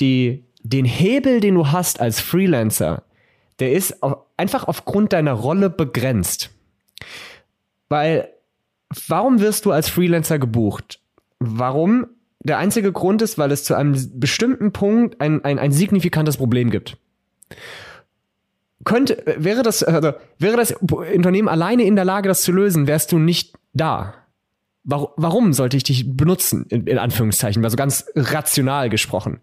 [0.00, 3.04] die den Hebel, den du hast als Freelancer,
[3.58, 3.98] der ist
[4.36, 6.50] einfach aufgrund deiner Rolle begrenzt.
[7.88, 8.28] Weil,
[9.08, 11.00] warum wirst du als Freelancer gebucht?
[11.38, 12.06] Warum?
[12.48, 16.70] Der einzige Grund ist, weil es zu einem bestimmten Punkt ein, ein, ein signifikantes Problem
[16.70, 16.96] gibt.
[18.84, 23.12] Könnte, wäre das, also, wäre das Unternehmen alleine in der Lage, das zu lösen, wärst
[23.12, 24.14] du nicht da.
[24.84, 26.64] Warum, sollte ich dich benutzen?
[26.70, 29.40] In, in Anführungszeichen, also ganz rational gesprochen.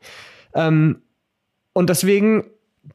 [0.55, 1.03] Ähm,
[1.73, 2.45] und deswegen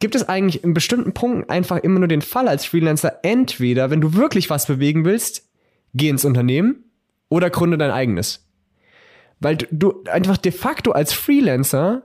[0.00, 4.00] gibt es eigentlich in bestimmten Punkten einfach immer nur den Fall als Freelancer, entweder, wenn
[4.00, 5.48] du wirklich was bewegen willst,
[5.94, 6.84] geh ins Unternehmen
[7.28, 8.49] oder gründe dein eigenes.
[9.40, 12.02] Weil du, du einfach de facto als Freelancer,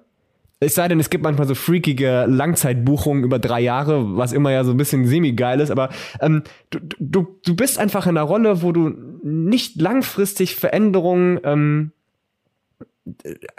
[0.60, 4.64] es sei denn, es gibt manchmal so freakige Langzeitbuchungen über drei Jahre, was immer ja
[4.64, 5.90] so ein bisschen semi-geil ist, aber
[6.22, 8.90] ähm, du, du, du bist einfach in einer Rolle, wo du
[9.22, 12.05] nicht langfristig Veränderungen ähm, äh,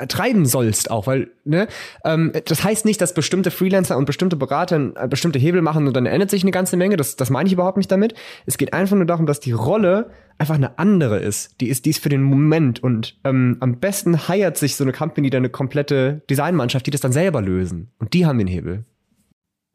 [0.09, 1.69] treiben sollst auch, weil ne,
[2.05, 5.95] ähm, das heißt nicht, dass bestimmte Freelancer und bestimmte Berater äh, bestimmte Hebel machen und
[5.95, 6.97] dann ändert sich eine ganze Menge.
[6.97, 8.15] Das, das meine ich überhaupt nicht damit.
[8.45, 11.61] Es geht einfach nur darum, dass die Rolle einfach eine andere ist.
[11.61, 15.31] Die ist dies für den Moment und ähm, am besten heiert sich so eine Company
[15.31, 18.85] dann eine komplette Designmannschaft, die das dann selber lösen und die haben den Hebel.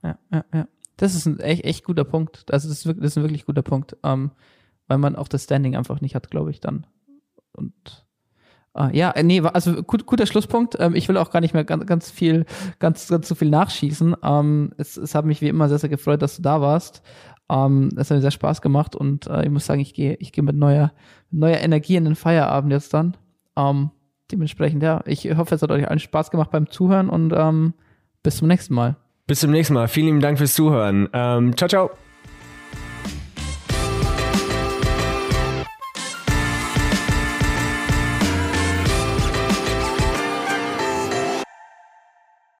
[0.03, 0.67] Ja, ja, ja.
[0.97, 2.45] Das ist ein echt, echt guter Punkt.
[2.51, 4.31] Also das ist, wirklich, das ist ein wirklich guter Punkt, ähm,
[4.87, 6.85] weil man auch das Standing einfach nicht hat, glaube ich dann.
[7.53, 8.05] Und
[8.73, 10.77] Ah, ja, äh, nee, also gut, guter Schlusspunkt.
[10.79, 12.45] Ähm, ich will auch gar nicht mehr ganz, ganz viel,
[12.79, 14.15] ganz, ganz so viel nachschießen.
[14.23, 17.01] Ähm, es, es hat mich wie immer sehr, sehr gefreut, dass du da warst.
[17.49, 20.31] Ähm, es hat mir sehr Spaß gemacht und äh, ich muss sagen, ich gehe ich
[20.31, 20.93] gehe mit neuer,
[21.31, 23.17] neuer Energie in den Feierabend jetzt dann.
[23.57, 23.91] Ähm,
[24.31, 27.73] dementsprechend, ja, ich hoffe, es hat euch allen Spaß gemacht beim Zuhören und ähm,
[28.23, 28.95] bis zum nächsten Mal.
[29.27, 29.89] Bis zum nächsten Mal.
[29.89, 31.09] Vielen lieben Dank fürs Zuhören.
[31.11, 31.91] Ähm, ciao, ciao.